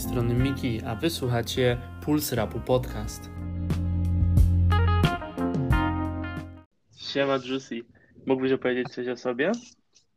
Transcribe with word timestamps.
strony 0.00 0.34
Miki, 0.34 0.80
a 0.86 0.94
wysłuchacie 0.94 1.78
Puls 2.04 2.32
Rapu 2.32 2.60
Podcast. 2.60 3.30
Siema 6.96 7.38
Juicy, 7.38 7.80
mógłbyś 8.26 8.52
opowiedzieć 8.52 8.88
coś 8.88 9.08
o 9.08 9.16
sobie? 9.16 9.52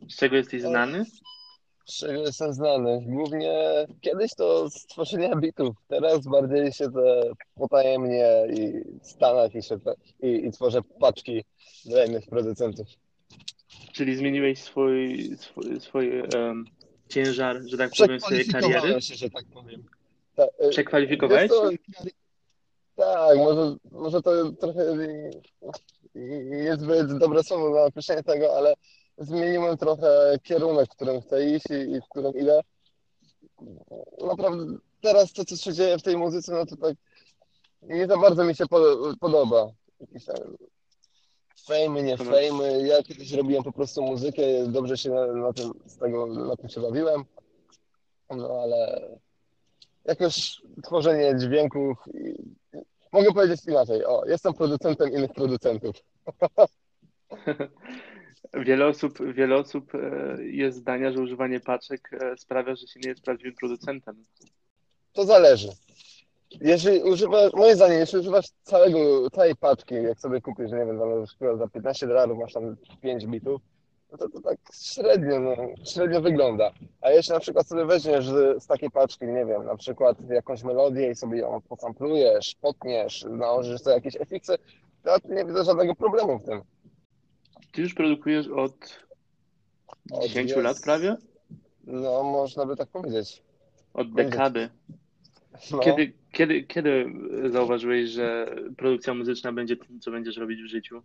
Z 0.10 0.16
czego 0.16 0.36
jesteś 0.36 0.62
znany? 0.62 1.06
Z 1.86 1.98
czego 1.98 2.22
jestem 2.22 2.54
znany? 2.54 3.02
Głównie 3.06 3.54
kiedyś 4.02 4.36
to 4.36 4.70
z 4.70 4.86
tworzenia 4.86 5.36
bitów. 5.36 5.76
Teraz 5.88 6.28
bardziej 6.28 6.72
siedzę 6.72 7.22
potajemnie 7.56 8.28
i 8.54 8.74
w 9.04 9.08
Stanach 9.08 9.56
i, 9.56 9.64
siedzę, 9.64 9.94
i, 10.22 10.46
i 10.46 10.52
tworzę 10.52 10.82
paczki 11.00 11.44
dla 11.86 12.06
innych 12.06 12.28
producentów. 12.28 12.88
Czyli 13.92 14.16
zmieniłeś 14.16 14.60
swój, 14.60 15.30
swój, 15.38 15.80
swój 15.80 16.20
em, 16.20 16.66
ciężar, 17.14 17.62
że 17.66 17.78
tak 17.78 17.92
powiem, 17.98 18.20
swojej 18.20 18.46
kariery? 18.46 19.02
Się, 19.02 19.16
że 19.16 19.30
tak 19.30 19.46
powiem. 19.54 19.84
Ta, 20.36 20.44
e, 20.60 20.70
Przekwalifikowałeś 20.70 21.52
się? 21.52 21.78
Tak, 22.96 23.38
może, 23.38 23.76
może 23.92 24.22
to 24.22 24.52
trochę 24.52 24.84
i- 26.16 26.20
i- 26.20 26.50
jest 26.64 26.82
zbyt 26.82 27.18
dobre 27.18 27.44
słowo 27.44 27.70
na 27.70 27.82
określenie 27.82 28.24
tego, 28.24 28.58
ale 28.58 28.74
zmieniłem 29.18 29.78
trochę 29.78 30.38
kierunek, 30.44 30.86
w 30.92 30.96
którym 30.96 31.22
chcę 31.22 31.46
iść 31.50 31.66
i, 31.70 31.74
i 31.74 32.02
w 32.02 32.06
którym 32.12 32.34
idę. 32.38 32.62
Naprawdę 34.28 34.78
teraz 35.02 35.34
to, 35.34 35.46
co 35.46 35.56
się 35.56 35.74
dzieje 35.74 35.98
w 35.98 36.04
tej 36.04 36.18
muzyce, 36.18 36.52
no 36.54 36.66
to 36.66 36.76
tak 36.78 36.96
nie 37.82 38.08
za 38.08 38.18
bardzo 38.18 38.44
mi 38.44 38.56
się 38.56 38.66
po, 38.68 38.80
podoba. 39.20 39.72
Fejmy, 41.56 42.04
nie 42.04 42.18
fejmy. 42.18 42.88
Ja 42.88 43.04
kiedyś 43.04 43.32
robiłem 43.32 43.64
po 43.64 43.72
prostu 43.72 44.02
muzykę, 44.02 44.42
dobrze 44.68 44.98
się 44.98 45.10
na, 45.10 45.28
na 45.28 45.54
tym, 45.54 45.72
z 45.86 45.98
tego, 45.98 46.28
na 46.28 46.56
tym 46.56 46.70
się 46.70 46.82
bawiłem, 46.82 47.24
no 48.30 48.62
ale 48.64 49.10
jakoś 50.06 50.62
tworzenie 50.84 51.36
dźwięków 51.40 51.98
i... 52.14 52.34
Mogę 53.12 53.32
powiedzieć 53.34 53.66
inaczej, 53.68 54.06
o, 54.06 54.26
jestem 54.26 54.54
producentem 54.54 55.14
innych 55.14 55.34
producentów. 55.34 55.96
Wiele 58.54 58.88
osób, 58.88 59.34
wiele 59.34 59.56
osób 59.56 59.96
e, 59.96 60.44
jest 60.44 60.78
zdania, 60.78 61.12
że 61.12 61.20
używanie 61.20 61.60
paczek 61.60 62.10
e, 62.14 62.38
sprawia, 62.38 62.76
że 62.76 62.88
się 62.88 63.00
nie 63.00 63.10
jest 63.10 63.22
prawdziwym 63.22 63.56
producentem. 63.56 64.26
To 65.14 65.26
zależy. 65.26 65.70
Jeżeli 66.62 67.04
używasz, 67.04 67.54
moje 67.54 67.76
zdanie, 67.76 67.96
jeśli 67.96 68.20
używasz 68.20 68.46
całego, 68.64 69.30
całej 69.30 69.56
paczki, 69.56 69.96
jak 69.96 70.20
sobie 70.20 70.42
kupisz, 70.42 70.72
nie 70.72 70.86
wiem, 70.86 71.00
za 71.40 71.58
za 71.58 71.68
15 71.68 72.08
dolarów 72.08 72.38
masz 72.38 72.54
tam 72.54 72.76
5 73.02 73.26
bitów, 73.28 73.62
no 74.12 74.18
to 74.18 74.30
to 74.30 74.42
tak 74.42 74.58
średnio, 74.74 75.40
no, 75.40 75.56
średnio 75.86 76.22
wygląda. 76.22 76.72
A 77.02 77.12
jeśli 77.12 77.34
na 77.34 77.40
przykład 77.40 77.68
sobie 77.68 77.86
weźmiesz 77.86 78.26
z, 78.28 78.64
z 78.64 78.68
takiej 78.68 78.90
paczki, 78.92 79.26
nie 79.26 79.46
wiem, 79.46 79.66
na 79.66 79.76
przykład 79.78 80.18
jakąś 80.30 80.64
melodię 80.64 81.12
i 81.12 81.16
sobie 81.16 81.38
ją 81.40 81.62
posamplujesz, 81.70 82.56
potniesz, 82.62 83.26
nałożysz 83.30 83.82
sobie 83.82 83.96
jakieś 83.96 84.22
efiksy, 84.22 84.56
to 85.04 85.10
ja 85.10 85.18
nie 85.36 85.46
widzę 85.46 85.64
żadnego 85.64 85.96
problemu 85.96 86.40
w 86.40 86.46
tym. 86.46 86.62
Ty 87.72 87.82
już 87.82 87.94
produkujesz 87.94 88.48
od 88.48 88.74
Od 90.12 90.24
10 90.24 90.52
jest- 90.52 90.64
lat 90.64 90.78
prawie? 90.84 91.16
No, 91.84 92.24
można 92.24 92.66
by 92.66 92.76
tak 92.76 92.90
powiedzieć. 92.90 93.44
Od 93.94 94.14
dekady. 94.14 94.70
No. 95.72 95.80
Kiedy, 95.80 96.14
kiedy, 96.32 96.64
kiedy 96.64 97.06
zauważyłeś, 97.50 98.10
że 98.10 98.56
produkcja 98.78 99.14
muzyczna 99.14 99.52
będzie 99.52 99.78
tym, 99.78 100.00
co 100.00 100.12
będziesz 100.12 100.38
robić 100.38 100.62
w 100.62 100.68
życiu? 100.68 101.02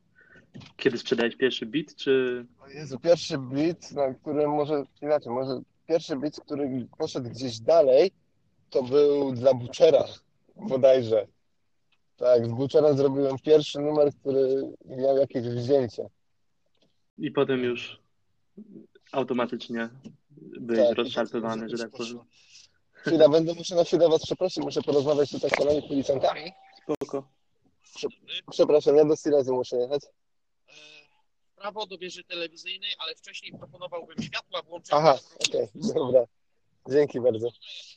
Kiedy 0.77 0.98
sprzedałeś 0.98 1.37
pierwszy 1.37 1.67
beat, 1.67 1.95
czy... 1.95 2.47
Jezu, 2.75 2.98
pierwszy 2.98 3.39
beat, 3.39 3.92
na 3.92 4.15
którym 4.15 4.50
może 4.50 4.84
inaczej, 5.03 5.33
może 5.33 5.61
pierwszy 5.89 6.17
beat, 6.17 6.41
który 6.41 6.87
poszedł 6.98 7.31
gdzieś 7.31 7.61
dalej, 7.61 8.11
to 8.70 8.83
był 8.83 9.33
dla 9.33 9.55
Butchera 9.55 10.05
bodajże. 10.56 11.27
Tak, 12.16 12.47
z 12.47 12.49
Butchera 12.49 12.93
zrobiłem 12.93 13.37
pierwszy 13.38 13.78
numer, 13.81 14.12
który 14.21 14.72
miał 14.84 15.16
jakieś 15.16 15.43
wzięcie. 15.43 16.09
I 17.19 17.31
potem 17.31 17.65
już 17.65 18.00
automatycznie 19.12 19.88
byłeś 20.60 20.97
Tak, 21.16 21.69
że 21.71 21.78
tak 21.78 21.91
powiem. 21.91 22.19
Chwila, 22.98 23.28
będę 23.28 23.54
muszę 23.54 23.75
na 23.75 23.84
chwilę 23.84 24.09
was 24.09 24.22
przeprosić, 24.22 24.64
muszę 24.64 24.82
porozmawiać 24.82 25.31
tutaj 25.31 25.50
z 25.50 25.54
panami 25.54 25.82
policjantami. 25.82 26.53
Spoko. 26.82 27.28
Przepraszam, 28.50 28.97
ja 28.97 29.04
do 29.04 29.16
Silezy 29.16 29.53
muszę 29.53 29.76
jechać. 29.76 30.03
prawo 31.56 31.86
do 31.86 31.98
wieży 31.98 32.25
telewizyjnej, 32.25 32.91
ale 32.98 33.14
wcześniej 33.14 33.53
proponowałbym 33.59 34.22
światła 34.22 34.62
włączone. 34.62 35.03
Aha, 35.03 35.19
okej, 35.48 35.69
dobra. 35.75 36.25
Dzięki 36.88 37.20
bardzo. 37.20 37.48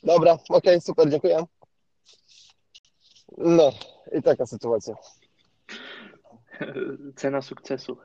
Dobra, 0.02 0.38
okej, 0.48 0.80
super, 0.80 1.10
dziękuję. 1.10 1.44
No, 3.38 3.72
i 4.18 4.22
taka 4.22 4.46
sytuacja. 4.46 4.94
Cena 7.16 7.42
sukcesu. 7.42 7.96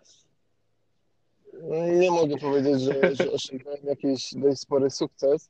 Nie 2.00 2.12
mogę 2.12 2.38
powiedzieć, 2.38 2.82
że, 2.82 3.16
że 3.16 3.32
osiągnąłem 3.32 3.86
jakiś 3.86 4.34
dość 4.34 4.60
spory 4.60 4.90
sukces. 4.90 5.50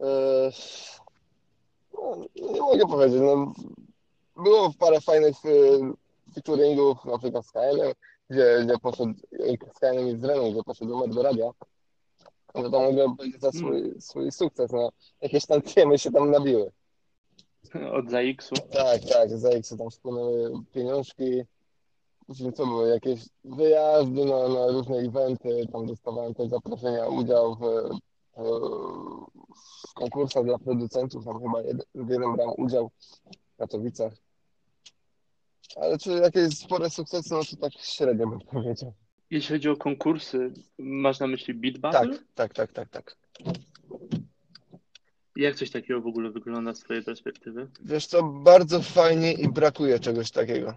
E, 0.00 0.50
No, 1.94 2.16
nie 2.52 2.60
mogę 2.60 2.86
powiedzieć. 2.86 3.20
No, 3.20 3.52
było 4.36 4.72
parę 4.78 5.00
fajnych 5.00 5.36
e, 5.44 5.50
featuringów, 6.34 7.04
na 7.04 7.18
przykład 7.18 7.46
z 7.46 7.52
KM, 7.52 7.78
gdzie, 8.30 8.60
gdzie 8.64 8.78
poszedł 8.78 9.14
z 9.74 9.78
KM 9.78 10.08
i 10.08 10.16
z 10.20 10.24
Reną, 10.24 10.52
gdzie 10.52 10.62
poszedł 10.62 10.90
numer 10.90 11.08
do 11.08 11.22
radia. 11.22 11.50
No 12.54 12.70
to 12.70 12.80
mogę 12.80 13.16
powiedzieć 13.16 13.40
za 13.40 13.52
swój, 13.52 13.94
swój 14.00 14.32
sukces. 14.32 14.72
No, 14.72 14.88
jakieś 15.20 15.46
tam 15.46 15.62
tiemy 15.62 15.98
się 15.98 16.10
tam 16.10 16.30
nabiły. 16.30 16.70
Od 17.92 18.10
ZAX-u. 18.10 18.54
Tak, 18.54 19.00
tak, 19.12 19.30
za 19.38 19.48
X 19.48 19.76
tam 19.78 19.90
spłynęły 19.90 20.52
pieniążki. 20.72 21.42
Później 22.26 22.52
co 22.52 22.66
było, 22.66 22.86
jakieś 22.86 23.20
wyjazdy 23.44 24.24
na, 24.24 24.48
na 24.48 24.66
różne 24.66 24.96
eventy, 24.96 25.66
tam 25.72 25.86
dostawałem 25.86 26.34
też 26.34 26.48
zaproszenia, 26.48 27.06
udział 27.06 27.54
w, 27.54 27.60
w, 28.38 29.94
konkursach 29.94 30.44
dla 30.44 30.58
producentów, 30.58 31.24
tam 31.24 31.42
chyba 31.42 31.62
jeden, 31.62 31.82
w 31.94 32.10
jednym 32.10 32.36
brałem 32.36 32.54
udział 32.56 32.90
w 33.52 33.56
Katowicach. 33.56 34.12
Ale 35.76 35.98
czy 35.98 36.10
jakieś 36.10 36.58
spore 36.58 36.90
sukcesy, 36.90 37.34
no 37.34 37.40
to 37.44 37.56
tak 37.56 37.72
średnio 37.72 38.26
bym 38.26 38.40
powiedział. 38.40 38.92
Jeśli 39.30 39.54
chodzi 39.54 39.68
o 39.68 39.76
konkursy, 39.76 40.52
masz 40.78 41.20
na 41.20 41.26
myśli 41.26 41.54
Beat 41.54 41.78
Battle? 41.78 42.18
Tak, 42.18 42.24
tak, 42.34 42.54
tak, 42.54 42.72
tak, 42.72 42.88
tak. 42.88 43.16
Jak 45.36 45.56
coś 45.56 45.70
takiego 45.70 46.00
w 46.00 46.06
ogóle 46.06 46.30
wygląda 46.30 46.74
z 46.74 46.80
twojej 46.80 47.04
perspektywy? 47.04 47.70
Wiesz 47.80 48.06
co, 48.06 48.22
bardzo 48.22 48.82
fajnie 48.82 49.32
i 49.32 49.48
brakuje 49.48 49.98
czegoś 49.98 50.30
takiego. 50.30 50.74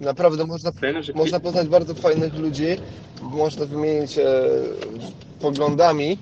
Naprawdę 0.00 0.46
można 0.46 0.70
Można 1.14 1.40
poznać 1.40 1.68
bardzo 1.68 1.94
fajnych 1.94 2.38
ludzi, 2.38 2.66
można 3.22 3.66
wymienić 3.66 4.18
e, 4.18 4.42
poglądami, 5.40 6.18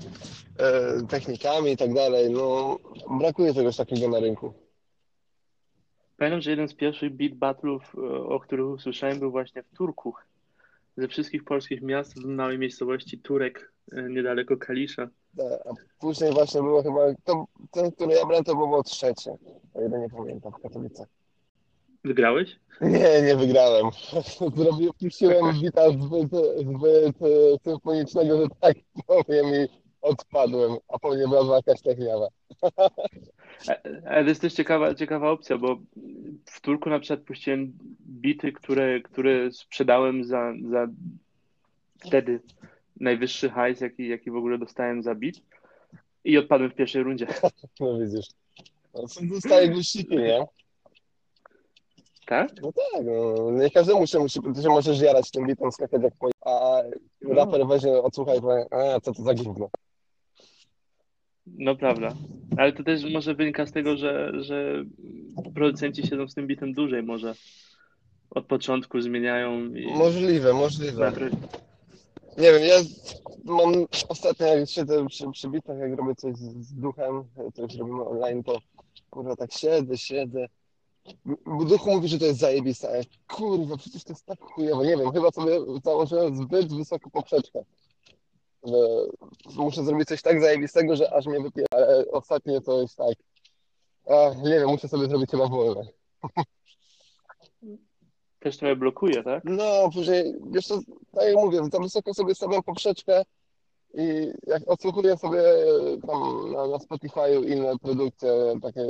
e, 0.59 1.07
technikami 1.07 1.73
i 1.73 1.77
tak 1.77 1.95
dalej. 1.95 2.31
No, 2.31 2.79
brakuje 3.19 3.55
czegoś 3.55 3.77
takiego 3.77 4.09
na 4.09 4.21
rynku. 4.21 4.53
Pamiętam, 6.17 6.41
że 6.41 6.51
jeden 6.51 6.69
z 6.69 6.75
pierwszych 6.75 7.13
beat 7.17 7.33
battle'ów, 7.33 7.81
e, 7.99 8.29
o 8.29 8.41
których 8.41 8.67
usłyszałem, 8.67 9.19
był 9.19 9.31
właśnie 9.31 9.63
w 9.63 9.77
Turku. 9.77 10.15
Ze 10.97 11.09
wszystkich 11.09 11.45
polskich 11.45 11.83
miast 11.83 12.23
w 12.23 12.25
małej 12.25 12.59
miejscowości 12.59 13.19
Turek, 13.19 13.73
e, 13.93 14.03
niedaleko 14.03 14.57
Kalisza. 14.57 15.03
E, 15.39 15.59
A 15.69 15.73
później 16.01 16.33
właśnie 16.33 16.63
było 16.63 16.83
chyba, 16.83 17.01
to, 17.25 17.47
ten, 17.71 17.93
który 17.93 18.15
ja 18.15 18.27
brałem, 18.27 18.45
to 18.45 18.55
było 18.55 18.83
trzecie, 18.83 19.31
o 19.75 19.81
ile 19.83 19.99
nie 20.01 20.09
pamiętam, 20.09 20.53
w 20.53 20.63
Katowicach. 20.63 21.07
Wygrałeś? 22.09 22.57
Nie, 22.81 23.23
nie 23.23 23.37
wygrałem. 23.37 23.87
Zrobiłem, 24.57 24.93
puściłem 25.01 25.61
bita 25.61 25.91
zbyt, 25.91 26.31
zbyt 26.57 27.17
symfonicznego, 27.65 28.43
że 28.43 28.49
tak 28.61 28.77
powiem 29.07 29.47
i 29.47 29.69
odpadłem, 30.03 30.77
a 30.89 30.99
po 30.99 31.15
mnie 31.15 31.29
była 31.29 31.57
jakaś 31.57 31.83
techniawa. 31.83 32.29
Ale 34.07 34.23
to 34.23 34.29
jest 34.29 34.41
też 34.41 34.53
ciekawa, 34.53 34.95
ciekawa 34.95 35.31
opcja, 35.31 35.59
bo 35.59 35.79
w 36.45 36.61
Turku 36.61 36.91
na 36.91 36.99
przykład 36.99 37.21
puściłem 37.21 37.73
bity, 38.07 38.53
które, 38.53 39.01
które 39.01 39.53
sprzedałem 39.53 40.25
za, 40.25 40.53
za 40.71 40.87
wtedy 41.99 42.41
najwyższy 43.01 43.51
hajs, 43.51 43.81
jaki, 43.81 44.09
jaki 44.09 44.31
w 44.31 44.37
ogóle 44.37 44.59
dostałem 44.59 45.03
za 45.03 45.15
bit 45.15 45.43
i 46.25 46.39
odpadłem 46.39 46.71
w 46.71 46.75
pierwszej 46.75 47.03
rundzie. 47.03 47.27
No 47.81 47.99
widzisz. 47.99 48.27
No, 48.95 49.07
zostaje 49.07 49.69
guściki, 49.69 50.17
nie? 50.17 50.47
Tak? 52.29 52.49
No 52.63 52.73
tak, 52.73 53.05
no, 53.05 53.51
nie 53.51 53.71
każdemu 53.71 54.07
się 54.07 54.19
musi, 54.19 54.41
ty 54.55 54.63
się 54.63 54.69
możesz 54.69 55.01
jarać 55.01 55.31
tym 55.31 55.47
bitem, 55.47 55.73
skakać 55.73 56.03
jak 56.03 56.15
po... 56.19 56.31
A 56.45 56.83
raper 57.35 57.67
weźmie, 57.67 57.93
odsłucha 57.99 58.35
i 58.35 58.41
powie, 58.41 58.67
a 58.71 59.01
co 59.01 59.13
to 59.15 59.23
za 59.23 59.35
gówno. 59.35 59.69
No 61.47 61.77
prawda. 61.77 62.09
Ale 62.57 62.73
to 62.73 62.85
też 62.85 63.13
może 63.13 63.35
wynika 63.35 63.67
z 63.67 63.73
tego, 63.73 63.97
że, 63.97 64.33
że 64.41 64.85
producenci 65.55 66.07
siedzą 66.07 66.29
z 66.29 66.35
tym 66.35 66.47
bitem 66.47 66.73
dłużej 66.75 67.03
może. 67.03 67.35
Od 68.31 68.47
początku 68.47 69.01
zmieniają 69.01 69.65
i 69.75 69.87
Możliwe, 69.87 70.53
możliwe. 70.53 71.11
Napra- 71.11 71.37
Nie 72.39 72.53
wiem, 72.53 72.63
ja 72.63 72.77
mam 73.45 73.73
ostatnio, 74.09 74.47
jak 74.47 74.69
siedzę 74.69 75.07
przy, 75.07 75.31
przy 75.31 75.49
bitach, 75.49 75.79
jak 75.79 75.99
robię 75.99 76.15
coś 76.15 76.37
z, 76.37 76.75
duchem, 76.75 77.25
już 77.59 77.75
robimy 77.75 78.05
online, 78.05 78.45
to 78.45 78.59
kurwa 79.11 79.37
tak 79.37 79.53
siedzę, 79.53 79.97
siedzę. 79.97 80.49
Duchu 81.69 81.91
mówi, 81.91 82.09
że 82.09 82.19
to 82.19 82.25
jest 82.25 82.39
zajebiste, 82.39 82.89
ale 82.89 83.03
kurwa, 83.29 83.77
przecież 83.77 84.05
to 84.05 84.13
jest 84.13 84.27
tak 84.27 84.41
chujowo. 84.41 84.85
Nie 84.85 84.97
wiem, 84.97 85.13
chyba 85.13 85.31
sobie 85.31 85.59
założyłem 85.85 86.37
zbyt 86.37 86.75
wysoką 86.75 87.11
poprzeczkę. 87.11 87.65
Że 88.65 88.77
muszę 89.57 89.85
zrobić 89.85 90.09
coś 90.09 90.23
tak 90.23 90.41
zajebistego, 90.41 90.97
że 90.97 91.15
aż 91.15 91.27
mnie 91.27 91.41
wypije, 91.41 91.67
ale 91.71 92.05
ostatnio 92.13 92.61
to 92.61 92.81
jest 92.81 92.97
tak. 92.97 93.15
Ach, 94.11 94.37
nie 94.37 94.51
wiem, 94.51 94.69
muszę 94.69 94.89
sobie 94.89 95.09
zrobić 95.09 95.31
chyba 95.31 95.47
wolne. 95.47 95.87
Też 98.41 98.57
trochę 98.57 98.77
blokuje, 98.77 99.23
tak? 99.23 99.45
No, 99.45 99.91
później, 99.95 100.35
wiesz 100.51 100.67
co, 100.67 100.79
tak 101.13 101.25
jak 101.25 101.35
mówię, 101.37 101.61
za 101.73 101.79
wysoko 101.79 102.15
sobie 102.15 102.35
stawiam 102.35 102.63
poprzeczkę 102.63 103.23
i 103.95 104.33
jak 104.47 104.63
odsłuchuję 104.67 105.17
sobie 105.17 105.43
tam 106.07 106.53
na, 106.53 106.67
na 106.67 106.77
Spotify'u 106.77 107.49
inne 107.49 107.79
produkcje, 107.79 108.31
takie 108.63 108.87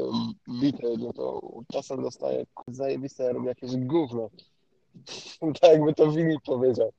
bity, 0.61 0.95
no 0.99 1.13
to 1.13 1.41
czasem 1.73 2.03
dostaję 2.03 2.45
zajebiste, 2.67 3.25
ja 3.25 3.33
robię 3.33 3.49
jakieś 3.49 3.77
gówno. 3.77 4.31
Tak 5.61 5.73
jakby 5.73 5.95
to 5.95 6.13
Filip 6.13 6.43
powiedział. 6.45 6.93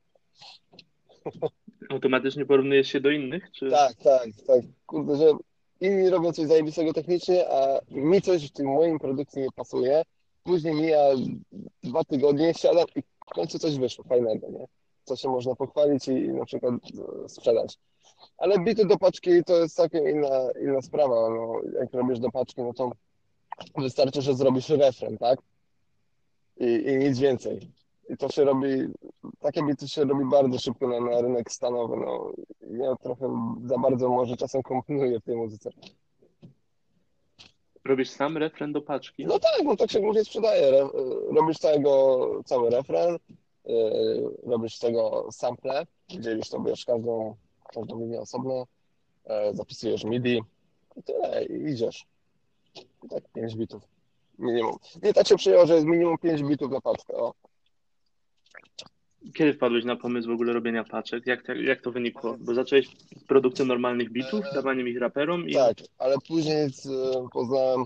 Automatycznie 1.90 2.46
porównujesz 2.46 2.88
się 2.88 3.00
do 3.00 3.10
innych, 3.10 3.50
czy? 3.52 3.70
Tak, 3.70 3.94
tak, 3.94 4.28
tak. 4.46 4.60
Kurde, 4.86 5.16
że 5.16 5.32
inni 5.80 6.10
robią 6.10 6.32
coś 6.32 6.46
zajebistego 6.46 6.92
technicznie, 6.92 7.50
a 7.50 7.80
mi 7.90 8.22
coś 8.22 8.48
w 8.48 8.52
tym 8.52 8.66
moim 8.66 8.98
produkcji 8.98 9.42
nie 9.42 9.48
pasuje. 9.56 10.02
Później 10.42 10.74
mija 10.74 11.04
dwa 11.82 12.04
tygodnie, 12.04 12.54
siadam 12.54 12.84
i 12.96 13.02
w 13.02 13.34
końcu 13.34 13.58
coś 13.58 13.78
wyszło 13.78 14.04
fajnego, 14.04 14.48
nie? 14.50 14.66
Co 15.04 15.16
się 15.16 15.28
można 15.28 15.54
pochwalić 15.54 16.08
i 16.08 16.28
na 16.28 16.44
przykład 16.44 16.74
e, 17.24 17.28
sprzedać. 17.28 17.78
Ale 18.38 18.58
bity 18.58 18.86
do 18.86 18.98
paczki 18.98 19.44
to 19.44 19.56
jest 19.56 19.76
całkiem 19.76 20.08
inna, 20.08 20.28
inna 20.62 20.82
sprawa. 20.82 21.30
No, 21.30 21.60
jak 21.80 21.94
robisz 21.94 22.18
do 22.18 22.30
paczki, 22.30 22.62
no 22.62 22.72
to 22.72 22.92
wystarczy, 23.76 24.22
że 24.22 24.34
zrobisz 24.34 24.68
refren, 24.68 25.18
tak? 25.18 25.38
I, 26.56 26.64
i 26.64 26.96
nic 26.96 27.18
więcej. 27.18 27.70
I 28.08 28.16
to 28.16 28.28
się 28.28 28.44
robi, 28.44 28.68
takie 29.40 29.62
bity 29.62 29.88
się 29.88 30.04
robi 30.04 30.24
bardzo 30.30 30.58
szybko 30.58 30.88
na, 30.88 31.00
na 31.00 31.20
rynek 31.20 31.52
stanowy. 31.52 31.96
No, 31.96 32.32
ja 32.70 32.96
trochę 32.96 33.56
za 33.64 33.78
bardzo 33.78 34.08
może 34.08 34.36
czasem 34.36 34.62
kombinuję 34.62 35.20
w 35.20 35.24
tej 35.24 35.36
muzyce. 35.36 35.70
Robisz 37.84 38.10
sam 38.10 38.36
refren 38.36 38.72
do 38.72 38.82
paczki? 38.82 39.26
No 39.26 39.38
tak, 39.38 39.62
no 39.64 39.76
tak 39.76 39.90
się 39.90 40.00
głównie 40.00 40.24
sprzedaje. 40.24 40.88
Robisz 41.36 41.58
całego, 41.58 42.42
cały 42.44 42.70
refren, 42.70 43.18
yy, 43.64 44.30
robisz 44.46 44.76
z 44.76 44.78
tego 44.78 45.28
sample, 45.32 45.86
dzielisz 46.08 46.48
sobie 46.48 46.70
już 46.70 46.84
każdą, 46.84 47.36
każdą 47.74 48.00
linię 48.00 48.20
osobno, 48.20 48.66
yy, 49.26 49.34
zapisujesz 49.54 50.04
MIDI 50.04 50.42
i 50.96 51.02
tyle, 51.02 51.44
i 51.44 51.70
idziesz. 51.70 52.06
I 53.04 53.08
tak 53.08 53.28
5 53.32 53.56
bitów 53.56 53.82
minimum. 54.38 54.76
Nie 55.02 55.14
tak 55.14 55.26
się 55.28 55.36
przyjęło, 55.36 55.66
że 55.66 55.74
jest 55.74 55.86
minimum 55.86 56.18
5 56.18 56.42
bitów 56.42 56.72
na 56.72 56.80
paczkę. 56.80 57.14
O. 57.16 57.34
Kiedy 59.34 59.54
wpadłeś 59.54 59.84
na 59.84 59.96
pomysł 59.96 60.28
w 60.28 60.32
ogóle 60.32 60.52
robienia 60.52 60.84
paczek? 60.84 61.26
Jak, 61.26 61.42
to- 61.46 61.54
jak 61.54 61.80
to 61.80 61.92
wynikło? 61.92 62.36
Bo 62.40 62.54
zacząłeś 62.54 62.88
z 63.16 63.24
produkcją 63.24 63.64
normalnych 63.66 64.12
bitów, 64.12 64.40
dawaniem 64.54 64.88
ich 64.88 65.00
raperom 65.00 65.48
i 65.48 65.54
Tak, 65.54 65.76
ale 65.98 66.16
później 66.28 66.70
z, 66.70 66.88
poznałem, 67.32 67.84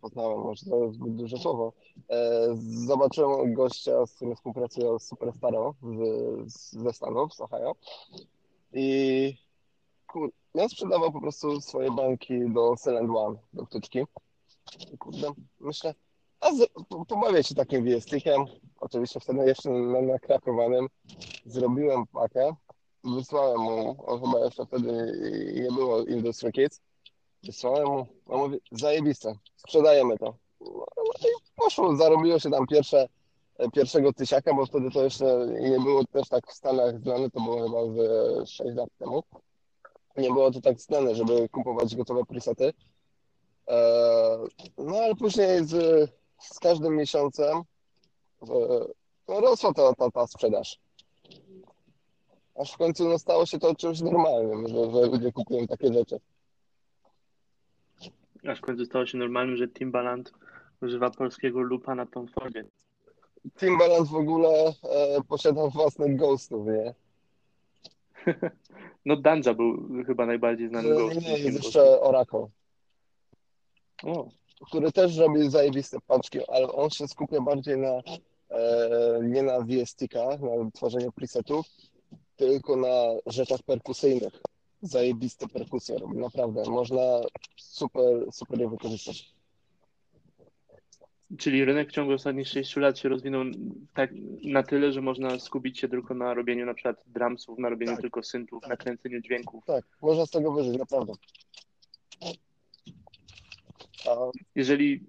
poznałem, 0.00 0.38
może 0.40 0.66
to 0.70 0.84
jest 0.84 0.94
zbyt 0.94 1.16
duże 1.16 1.36
słowo, 1.38 1.72
e, 2.10 2.48
zobaczyłem 2.86 3.54
gościa, 3.54 4.06
z 4.06 4.14
którym 4.14 4.36
współpracuję 4.36 4.98
z 4.98 5.14
z, 6.46 6.72
ze 6.72 6.92
Stanów, 6.92 7.34
z 7.34 7.40
Ohio 7.40 7.72
i 8.76 9.36
kur, 10.06 10.30
ja 10.54 10.68
sprzedawał 10.68 11.12
po 11.12 11.20
prostu 11.20 11.60
swoje 11.60 11.90
banki 11.90 12.50
do 12.50 12.74
Silent 12.84 13.10
One, 13.10 13.38
do 13.52 13.66
wtyczki. 13.66 13.98
I 14.92 14.98
kurde, 14.98 15.32
myślę, 15.60 15.94
a 16.40 16.52
z, 16.52 16.68
po- 16.88 17.04
pobawię 17.04 17.44
się 17.44 17.54
takim 17.54 17.84
VST-kiem, 17.84 18.44
oczywiście 18.80 19.20
wtedy 19.20 19.46
jeszcze 19.46 19.70
na, 19.70 20.00
nakrakowanym, 20.02 20.88
zrobiłem 21.46 22.06
pakę, 22.06 22.54
wysłałem 23.04 23.60
mu, 23.60 24.04
on 24.06 24.20
chyba 24.20 24.44
jeszcze 24.44 24.66
wtedy 24.66 24.92
nie 25.62 25.76
było 25.76 26.04
Industry 26.04 26.52
Kids, 26.52 26.80
wysłałem 27.42 27.88
mu, 27.88 28.06
on 28.26 28.38
mówi, 28.40 28.58
zajebiste, 28.72 29.34
sprzedajemy 29.56 30.18
to. 30.18 30.36
No 30.60 31.12
i 31.22 31.52
poszło, 31.56 31.96
zarobiło 31.96 32.38
się 32.38 32.50
tam 32.50 32.66
pierwsze, 32.66 33.08
pierwszego 33.72 34.12
tysiaka, 34.12 34.54
bo 34.54 34.66
wtedy 34.66 34.90
to 34.90 35.04
jeszcze 35.04 35.46
nie 35.60 35.80
było 35.80 36.04
też 36.04 36.28
tak 36.28 36.46
w 36.46 36.52
Stanach 36.52 37.00
znane, 37.00 37.30
to 37.30 37.40
było 37.40 37.62
chyba 37.62 38.04
z 38.44 38.48
6 38.50 38.76
lat 38.76 38.88
temu. 38.98 39.22
Nie 40.16 40.28
było 40.28 40.50
to 40.50 40.60
tak 40.60 40.80
znane, 40.80 41.14
żeby 41.14 41.48
kupować 41.48 41.96
gotowe 41.96 42.24
presety. 42.24 42.72
Eee, 43.66 44.38
No 44.78 44.96
ale 44.96 45.14
później 45.14 45.64
z, 45.64 45.72
z 46.38 46.58
każdym 46.58 46.96
miesiącem 46.96 47.58
e, 48.42 48.46
no, 49.28 49.40
rosła 49.40 49.72
ta, 49.74 49.94
ta, 49.94 50.10
ta 50.10 50.26
sprzedaż. 50.26 50.78
Aż 52.54 52.72
w 52.72 52.76
końcu 52.76 53.08
no, 53.08 53.18
stało 53.18 53.46
się 53.46 53.58
to 53.58 53.74
czymś 53.74 54.00
normalnym, 54.00 54.68
że, 54.68 54.90
że 54.90 55.06
ludzie 55.06 55.32
kupują 55.32 55.66
takie 55.66 55.92
rzeczy. 55.92 56.20
aż 58.48 58.58
w 58.58 58.62
końcu 58.62 58.84
stało 58.84 59.06
się 59.06 59.18
normalnym, 59.18 59.56
że 59.56 59.68
Timbaland 59.68 60.32
używa 60.82 61.10
polskiego 61.10 61.60
lupa 61.60 61.94
na 61.94 62.06
tą 62.06 62.26
formie. 62.26 62.64
Timbaland 63.58 64.08
w 64.08 64.14
ogóle 64.16 64.48
e, 64.48 64.72
posiada 65.28 65.66
własnych 65.68 66.16
ghostów, 66.16 66.66
nie? 66.66 66.94
No 69.04 69.16
Danja 69.16 69.54
był 69.54 69.88
chyba 70.06 70.26
najbardziej 70.26 70.68
znany 70.68 70.88
Nie, 70.88 70.94
gościem. 70.94 71.22
nie, 71.22 71.38
jest 71.38 71.64
jeszcze 71.64 72.00
Oracle, 72.00 72.46
O, 74.02 74.28
który 74.66 74.92
też 74.92 75.16
robi 75.16 75.50
zajebiste 75.50 75.98
paczki, 76.06 76.38
ale 76.48 76.72
on 76.72 76.90
się 76.90 77.08
skupia 77.08 77.40
bardziej 77.40 77.78
na 77.78 77.88
e, 78.50 79.20
nie 79.22 79.42
na 79.42 79.58
VST-kach, 79.60 80.40
na 80.40 80.70
tworzeniu 80.70 81.12
presetów, 81.12 81.66
tylko 82.36 82.76
na 82.76 82.96
rzeczach 83.26 83.62
perkusyjnych. 83.62 84.42
Zajebiste 84.82 85.48
perkusje 85.48 85.98
robi, 85.98 86.16
naprawdę. 86.16 86.62
Można 86.70 87.02
super, 87.56 88.32
super 88.32 88.60
je 88.60 88.68
wykorzystać. 88.68 89.35
Czyli 91.38 91.64
rynek 91.64 91.88
w 91.88 91.92
ciągu 91.92 92.12
ostatnich 92.12 92.48
6 92.48 92.76
lat 92.76 92.98
się 92.98 93.08
rozwinął 93.08 93.44
tak 93.94 94.10
na 94.44 94.62
tyle, 94.62 94.92
że 94.92 95.00
można 95.02 95.38
skupić 95.38 95.78
się 95.78 95.88
tylko 95.88 96.14
na 96.14 96.34
robieniu 96.34 96.66
na 96.66 96.74
przykład 96.74 97.02
drumsów, 97.06 97.58
na 97.58 97.68
robieniu 97.68 97.92
Tak. 97.92 98.00
tylko 98.00 98.22
syntów, 98.22 98.60
Tak. 98.60 98.70
na 98.70 98.76
kręceniu 98.76 99.20
dźwięków. 99.20 99.64
Tak, 99.66 99.84
można 100.02 100.26
z 100.26 100.30
tego 100.30 100.52
wyżyć, 100.52 100.78
naprawdę. 100.78 101.12
A, 104.08 104.16
Jeżeli, 104.54 105.00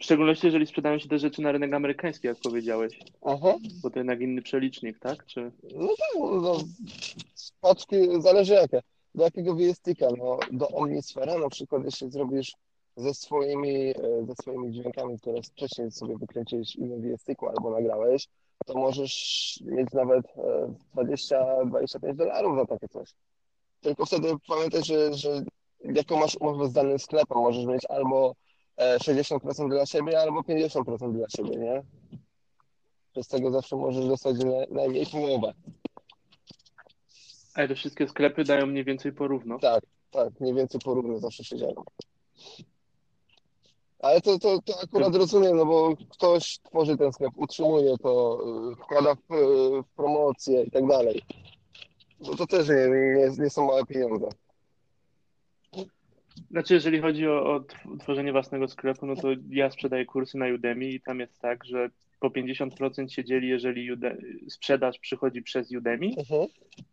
w 0.00 0.04
szczególności 0.04 0.46
jeżeli 0.46 0.66
sprzedają 0.66 0.98
się 0.98 1.08
te 1.08 1.18
rzeczy 1.18 1.42
na 1.42 1.52
rynek 1.52 1.72
amerykański, 1.74 2.26
jak 2.26 2.38
powiedziałeś, 2.40 2.98
aha. 3.22 3.54
bo 3.82 3.90
to 3.90 3.98
jednak 4.00 4.20
inny 4.20 4.42
przelicznik, 4.42 4.98
tak? 4.98 5.26
Czy... 5.26 5.52
No 5.76 5.88
tak, 5.88 6.22
no, 6.42 6.58
paczki 7.60 7.96
zależy 8.18 8.52
jakie. 8.52 8.80
Do 9.14 9.24
jakiego 9.24 9.54
VST-ka? 9.54 10.06
No, 10.18 10.38
do 10.52 10.68
Omnisfera 10.68 11.38
na 11.38 11.48
przykład, 11.48 11.84
jeśli 11.84 12.10
zrobisz 12.10 12.52
ze 12.96 13.14
swoimi, 13.14 13.90
e, 13.90 13.94
ze 14.26 14.34
swoimi 14.42 14.72
dźwiękami, 14.72 15.18
które 15.18 15.42
wcześniej 15.42 15.90
sobie 15.90 16.16
wykręciłeś 16.18 16.72
w 16.72 16.78
innym 16.78 17.02
VST-ku 17.16 17.48
albo 17.48 17.70
nagrałeś, 17.70 18.28
to 18.66 18.74
możesz 18.74 19.58
mieć 19.64 19.92
nawet 19.92 20.26
e, 20.36 20.74
20-25 20.96 22.14
dolarów 22.16 22.56
za 22.58 22.66
takie 22.66 22.88
coś. 22.88 23.10
Tylko 23.80 24.06
wtedy 24.06 24.28
pamiętaj, 24.48 24.84
że, 24.84 25.14
że 25.14 25.42
jaką 25.94 26.16
masz 26.16 26.36
umowę 26.36 26.68
z 26.68 26.72
danym 26.72 26.98
sklepem, 26.98 27.38
możesz 27.38 27.66
mieć 27.66 27.82
albo 27.88 28.34
e, 28.76 28.98
60% 28.98 29.68
dla 29.68 29.86
siebie, 29.86 30.20
albo 30.20 30.40
50% 30.40 31.12
dla 31.12 31.28
siebie, 31.28 31.56
nie? 31.56 31.82
Przez 33.12 33.28
tego 33.28 33.50
zawsze 33.50 33.76
możesz 33.76 34.06
dostać 34.06 34.36
na- 34.44 34.66
najmniej 34.80 35.06
połowę. 35.06 35.52
Ale 37.54 37.68
te 37.68 37.74
wszystkie 37.74 38.08
sklepy 38.08 38.44
dają 38.44 38.66
mniej 38.66 38.84
więcej 38.84 39.12
porówno. 39.12 39.58
Tak, 39.58 39.84
tak, 40.10 40.40
mniej 40.40 40.54
więcej 40.54 40.80
porówno 40.84 41.18
zawsze 41.18 41.44
się 41.44 41.56
dzieją. 41.56 41.74
Ale 44.02 44.20
to, 44.20 44.38
to, 44.38 44.62
to 44.62 44.82
akurat 44.82 45.14
rozumiem, 45.14 45.56
no 45.56 45.66
bo 45.66 45.96
ktoś 46.10 46.58
tworzy 46.58 46.96
ten 46.96 47.12
sklep, 47.12 47.32
utrzymuje 47.36 47.98
to, 47.98 48.40
y, 48.72 48.76
wkłada 48.76 49.14
w, 49.14 49.34
y, 49.34 49.82
w 49.82 49.96
promocję 49.96 50.62
i 50.62 50.70
tak 50.70 50.86
dalej. 50.86 51.22
No 52.20 52.34
to 52.34 52.46
też 52.46 52.68
nie, 52.68 52.88
nie, 52.88 53.30
nie 53.38 53.50
są 53.50 53.66
małe 53.66 53.86
pieniądze. 53.86 54.28
Znaczy, 56.50 56.74
jeżeli 56.74 57.00
chodzi 57.00 57.28
o, 57.28 57.54
o 57.54 57.60
tw- 57.60 58.00
tworzenie 58.00 58.32
własnego 58.32 58.68
sklepu, 58.68 59.06
no 59.06 59.16
to 59.16 59.28
ja 59.50 59.70
sprzedaję 59.70 60.06
kursy 60.06 60.38
na 60.38 60.46
Udemy 60.54 60.84
i 60.84 61.00
tam 61.00 61.20
jest 61.20 61.40
tak, 61.40 61.64
że 61.64 61.90
po 62.22 62.30
50% 62.30 63.08
się 63.08 63.24
dzieli, 63.24 63.48
jeżeli 63.48 63.92
Ude- 63.92 64.16
sprzedaż 64.48 64.98
przychodzi 64.98 65.42
przez 65.42 65.72
Udemy 65.72 66.06
Mhm. 66.18 66.46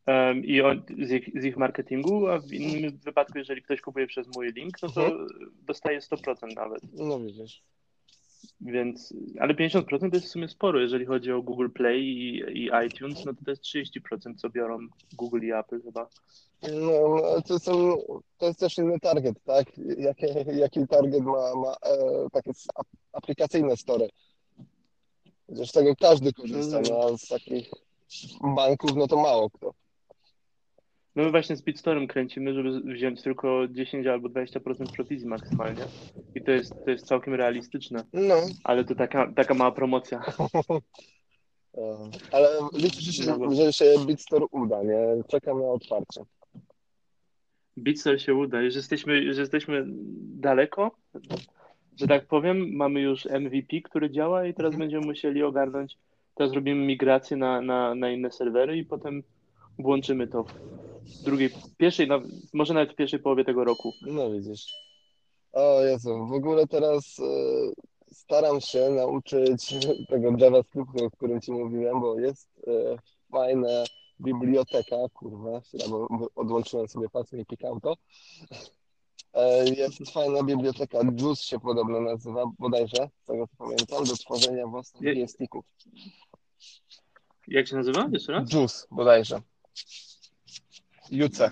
em, 0.06 0.46
i 0.46 0.62
on, 0.62 0.82
z, 1.02 1.12
ich, 1.12 1.30
z 1.42 1.46
ich 1.46 1.58
marketingu, 1.58 2.28
a 2.28 2.40
w 2.40 2.54
innym 2.54 2.98
wypadku, 2.98 3.38
jeżeli 3.38 3.62
ktoś 3.62 3.82
kupuje 3.82 4.08
przez 4.08 4.28
mój 4.36 4.52
link, 4.54 4.78
no 4.84 4.90
to 4.90 5.12
dostaje 5.68 6.00
100% 6.00 6.56
nawet. 6.56 6.82
No 6.94 7.20
widzisz. 7.20 7.62
Więc, 8.62 9.14
ale 9.40 9.54
50% 9.54 9.84
to 10.10 10.16
jest 10.16 10.26
w 10.28 10.30
sumie 10.30 10.48
sporo, 10.48 10.80
jeżeli 10.80 11.06
chodzi 11.06 11.32
o 11.32 11.42
Google 11.42 11.70
Play 11.70 12.00
i, 12.02 12.38
i 12.64 12.70
iTunes, 12.88 13.26
no 13.26 13.34
to 13.34 13.40
to 13.46 13.52
jest 13.52 13.64
30%, 13.64 14.36
co 14.38 14.50
biorą 14.50 14.80
Google 15.14 15.42
i 15.42 15.52
Apple 15.52 15.82
chyba. 15.82 16.10
No, 16.82 17.22
to, 17.48 17.60
są, 17.60 17.98
to 18.38 18.48
jest 18.48 18.60
też 18.60 18.78
inny 18.78 19.00
target, 19.00 19.44
tak? 19.44 19.66
Jaki, 19.98 20.26
jaki 20.60 20.88
target 20.88 21.24
ma, 21.24 21.56
ma 21.56 21.72
e, 21.72 22.30
takie 22.34 22.52
ap- 22.76 22.88
aplikacyjne 23.14 23.78
story? 23.78 24.10
Z 25.52 25.72
tego 25.72 25.96
każdy 25.96 26.34
korzysta, 26.34 26.82
no, 26.90 27.00
a 27.04 27.18
z 27.18 27.28
takich 27.28 27.70
banków, 28.56 28.96
no 28.96 29.08
to 29.08 29.18
mało 29.18 29.50
kto. 29.50 29.74
No 31.16 31.24
my 31.24 31.32
właśnie 31.32 31.56
z 31.56 31.62
BitStorem 31.62 32.08
kręcimy, 32.08 32.54
żeby 32.54 32.82
wziąć 32.82 33.22
tylko 33.22 33.68
10 33.68 34.08
albo 34.08 34.30
20% 34.30 34.92
prowizji 34.96 35.28
maksymalnie. 35.28 35.84
I 36.36 36.42
to 36.42 36.52
jest, 36.52 36.74
to 36.86 36.92
jest 36.92 37.06
całkiem 37.08 37.34
realistyczne, 37.34 38.04
No, 38.14 38.36
ale 38.64 38.86
to 38.86 38.96
taka, 38.96 39.34
taka 39.36 39.54
mała 39.54 39.72
promocja. 39.72 40.22
ale 42.32 42.50
liczy 42.74 43.14
się, 43.14 43.24
że 43.52 43.74
się 43.74 43.86
BitStore 44.06 44.46
uda, 44.52 44.84
nie? 44.84 45.24
Czekam 45.28 45.62
na 45.62 45.68
otwarcie. 45.68 46.22
BitStore 47.78 48.20
się 48.20 48.36
uda. 48.36 48.62
Już 48.62 48.76
jesteśmy, 48.76 49.18
już 49.20 49.38
jesteśmy 49.38 49.84
daleko, 50.40 50.92
że 52.00 52.08
tak 52.08 52.26
powiem. 52.26 52.76
Mamy 52.76 53.02
już 53.02 53.26
MVP, 53.26 53.82
który 53.82 54.10
działa 54.12 54.46
i 54.46 54.54
teraz 54.54 54.74
Mhm. 54.74 54.80
będziemy 54.80 55.06
musieli 55.06 55.44
ogarnąć. 55.44 55.98
Teraz 56.36 56.54
robimy 56.54 56.86
migrację 56.86 57.38
na, 57.38 57.62
na, 57.62 57.96
na 57.96 58.12
inne 58.12 58.32
serwery 58.32 58.78
i 58.78 58.86
potem 58.86 59.24
włączymy 59.80 60.28
to 60.28 60.44
w 60.44 61.24
drugiej, 61.24 61.50
pierwszej, 61.78 62.08
może 62.54 62.74
nawet 62.74 62.94
w 62.94 62.96
pierwszej 62.96 63.20
połowie 63.20 63.46
tego 63.46 63.64
roku. 63.64 63.94
No 64.02 64.32
widzisz. 64.32 64.66
O 65.54 65.82
Jezu, 65.84 66.28
w 66.28 66.34
ogóle 66.34 66.68
teraz 66.68 67.20
e, 67.20 67.24
staram 68.12 68.62
się 68.62 68.90
nauczyć 68.90 69.76
tego 70.10 70.34
JavaScriptu, 70.38 71.06
o 71.06 71.12
którym 71.12 71.42
Ci 71.42 71.52
mówiłem, 71.52 72.02
bo 72.02 72.20
jest 72.20 72.50
e, 72.68 72.98
fajna 73.32 73.84
biblioteka, 74.22 74.96
kurwa, 75.14 75.62
bo 75.90 76.08
odłączyłem 76.36 76.88
sobie 76.88 77.10
pasję 77.10 77.42
i 77.42 77.46
klikam 77.46 77.82
to. 77.82 77.96
E, 79.34 79.70
jest 79.70 80.12
fajna 80.14 80.44
biblioteka, 80.44 81.00
Juice 81.20 81.44
się 81.44 81.60
podobno 81.60 82.02
nazywa, 82.02 82.44
bodajże, 82.60 83.10
z 83.24 83.26
tego 83.26 83.48
co 83.48 83.56
pamiętam, 83.58 84.04
do 84.04 84.14
tworzenia 84.14 84.68
własnych 84.68 85.18
Je-. 85.18 85.28
Jak 87.48 87.68
się 87.68 87.76
nazywa? 87.76 88.10
Jeszcze 88.12 88.32
raz? 88.32 88.54
Juice, 88.54 88.88
bodajże. 88.92 89.42
Juce. 91.12 91.52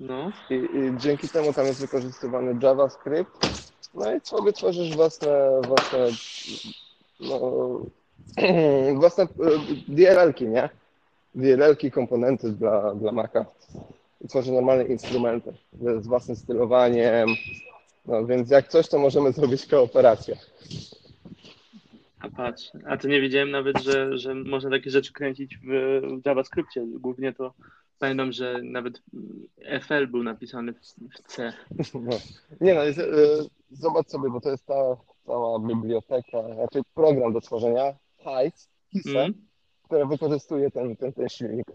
No. 0.00 0.32
I, 0.50 0.54
I 0.54 0.98
dzięki 0.98 1.28
temu 1.28 1.52
tam 1.52 1.66
jest 1.66 1.80
wykorzystywany 1.80 2.58
JavaScript. 2.62 3.46
No 3.94 4.14
i 4.14 4.20
sobie 4.22 4.52
tworzysz 4.52 4.96
własne, 4.96 5.60
własne, 5.66 5.98
no, 7.20 7.40
własne 9.00 9.24
e, 9.24 9.28
DLL-ki, 9.88 10.48
nie? 10.48 10.68
DLL-ki, 11.34 11.90
komponenty 11.90 12.52
dla, 12.52 12.94
dla 12.94 13.12
Maca. 13.12 13.46
Tworzy 14.28 14.52
normalne 14.52 14.84
instrumenty 14.84 15.52
z 16.00 16.06
własnym 16.06 16.36
stylowaniem. 16.36 17.28
No 18.06 18.26
więc 18.26 18.50
jak 18.50 18.68
coś, 18.68 18.88
to 18.88 18.98
możemy 18.98 19.32
zrobić 19.32 19.66
kooperację. 19.66 20.36
A 22.20 22.28
patrz, 22.30 22.70
a 22.86 22.96
to 22.96 23.08
nie 23.08 23.20
wiedziałem 23.20 23.50
nawet, 23.50 23.82
że, 23.82 24.18
że 24.18 24.34
można 24.34 24.70
takie 24.70 24.90
rzeczy 24.90 25.12
kręcić 25.12 25.58
w, 25.58 25.68
w 26.22 26.26
JavaScriptie. 26.26 26.86
Głównie 26.86 27.32
to 27.32 27.54
pamiętam, 27.98 28.32
że 28.32 28.60
nawet 28.62 29.02
FL 29.80 30.06
był 30.06 30.22
napisany 30.22 30.72
w, 30.72 30.78
w 31.14 31.22
C. 31.26 31.52
No. 31.94 32.16
Nie 32.60 32.74
no, 32.74 32.86
e, 32.86 32.92
zobacz 33.70 34.08
sobie, 34.08 34.30
bo 34.30 34.40
to 34.40 34.50
jest 34.50 34.66
ta 34.66 34.96
cała 35.26 35.58
biblioteka, 35.58 36.42
raczej 36.56 36.82
program 36.94 37.32
do 37.32 37.40
tworzenia, 37.40 37.94
Hive, 38.18 38.68
Mm. 39.06 39.34
który 39.82 40.06
wykorzystuje 40.06 40.70
ten, 40.70 40.96
ten, 40.96 41.12
ten 41.12 41.28
silnik. 41.28 41.66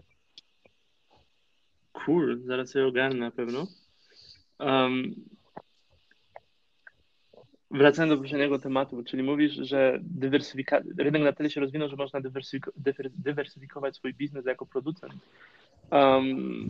Cool, 1.92 2.40
zaraz 2.44 2.70
sobie 2.70 2.86
ogarnę 2.86 3.20
na 3.20 3.30
pewno. 3.30 3.66
Um, 4.58 5.14
wracając 7.70 8.12
do 8.12 8.18
poprzedniego 8.18 8.58
tematu, 8.58 9.02
czyli 9.04 9.22
mówisz, 9.22 9.52
że 9.52 9.98
dywersyfika... 10.02 10.80
rynek 10.98 11.22
na 11.22 11.32
tyle 11.32 11.50
się 11.50 11.60
rozwinął, 11.60 11.88
że 11.88 11.96
można 11.96 12.20
dywersyfiko... 12.20 12.70
dywer- 12.82 13.10
dywersyfikować 13.10 13.96
swój 13.96 14.14
biznes 14.14 14.46
jako 14.46 14.66
producent. 14.66 15.14
Um, 15.90 16.68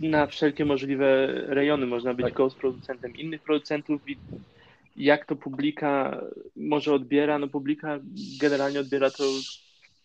na 0.00 0.26
wszelkie 0.26 0.64
możliwe 0.64 1.26
rejony 1.46 1.86
można 1.86 2.14
być 2.14 2.26
Tak. 2.26 2.34
ghost 2.34 2.56
producentem 2.56 3.16
innych 3.16 3.42
producentów 3.42 4.08
i 4.08 4.16
jak 4.96 5.26
to 5.26 5.36
publika 5.36 6.20
może 6.56 6.94
odbiera, 6.94 7.38
no 7.38 7.48
publika 7.48 7.98
generalnie 8.40 8.80
odbiera 8.80 9.10
to 9.10 9.24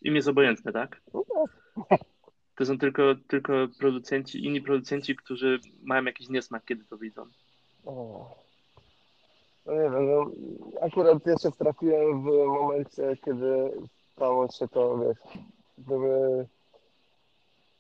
im 0.02 0.16
jest 0.16 0.28
obojętne, 0.28 0.74
tak? 0.74 1.02
To 2.60 2.66
są 2.66 2.78
tylko, 2.78 3.04
tylko 3.28 3.54
producenci, 3.80 4.46
inni 4.46 4.62
producenci, 4.62 5.16
którzy 5.16 5.60
mają 5.84 6.04
jakiś 6.04 6.30
niesmak, 6.30 6.66
kiedy 6.66 6.84
to 6.84 6.98
widzą. 6.98 7.26
O. 7.86 8.26
No 9.66 9.74
nie 9.74 9.90
wiem, 9.90 10.12
no, 10.12 10.32
akurat 10.82 11.26
jeszcze 11.26 11.52
trafiłem 11.52 12.22
w 12.22 12.26
momencie, 12.48 13.18
kiedy 13.26 13.72
stało 14.16 14.52
się 14.52 14.68
to, 14.68 14.98
wiesz, 14.98 15.18
były, 15.78 16.48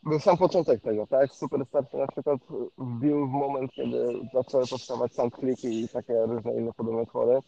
był 0.03 0.19
sam 0.19 0.37
początek 0.37 0.81
tego, 0.81 1.07
tak? 1.07 1.31
Superstar 1.31 1.83
na 1.93 2.07
przykład 2.07 2.39
wbił 2.77 3.27
w 3.27 3.31
moment, 3.31 3.71
kiedy 3.71 4.07
zaczęły 4.33 4.67
powstawać 4.67 5.13
soundcliki 5.13 5.81
i 5.81 5.89
takie 5.89 6.25
różne 6.25 6.53
inne 6.53 6.73
podobne 6.73 7.05
twory. 7.05 7.39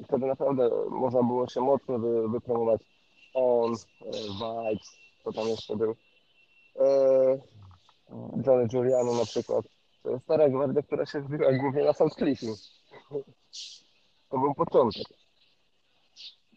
I 0.00 0.04
wtedy 0.04 0.26
naprawdę 0.26 0.70
można 0.90 1.22
było 1.22 1.48
się 1.48 1.60
mocno 1.60 1.98
wy, 1.98 2.28
wypromować 2.28 2.80
on, 3.34 3.72
e, 3.72 4.10
Vibes, 4.10 4.96
co 5.24 5.32
tam 5.32 5.48
jeszcze 5.48 5.76
był. 5.76 5.96
E, 6.80 6.84
Johnny 8.46 8.66
Giuliano 8.68 9.14
na 9.14 9.24
przykład. 9.24 9.64
To 10.02 10.10
jest 10.10 10.24
stara 10.24 10.48
gwardia, 10.48 10.82
która 10.82 11.06
się 11.06 11.20
wbiła 11.20 11.52
głównie 11.52 11.84
na 11.84 11.92
soundcliki. 11.92 12.46
To 14.28 14.38
był 14.38 14.54
początek. 14.54 15.02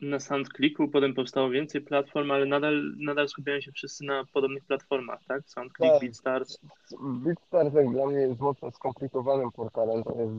Na 0.01 0.19
SoundClicku 0.19 0.87
potem 0.87 1.13
powstało 1.13 1.49
więcej 1.49 1.81
platform, 1.81 2.31
ale 2.31 2.45
nadal, 2.45 2.81
nadal 2.97 3.27
skupiają 3.29 3.61
się 3.61 3.71
wszyscy 3.71 4.05
na 4.05 4.25
podobnych 4.33 4.65
platformach, 4.65 5.19
tak? 5.27 5.49
SoundClick, 5.49 5.91
Tak. 5.93 6.01
BeatStars. 6.01 6.57
BeatStars 7.01 7.73
jak 7.73 7.91
dla 7.91 8.05
mnie 8.05 8.19
jest 8.19 8.39
mocno 8.39 8.71
skomplikowanym 8.71 9.51
portalem. 9.51 10.03
To 10.03 10.09
jest, 10.21 10.33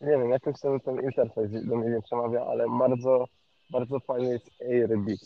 nie 0.00 0.10
wiem, 0.10 0.30
jakoś 0.30 0.60
ten, 0.60 0.80
ten 0.80 1.00
interfejs 1.04 1.50
do 1.66 1.76
mnie 1.76 1.90
nie 1.90 2.02
przemawia, 2.02 2.44
ale 2.46 2.64
bardzo, 2.78 3.24
bardzo 3.70 4.00
fajny 4.00 4.28
jest 4.28 4.50
Airbeat. 4.62 5.20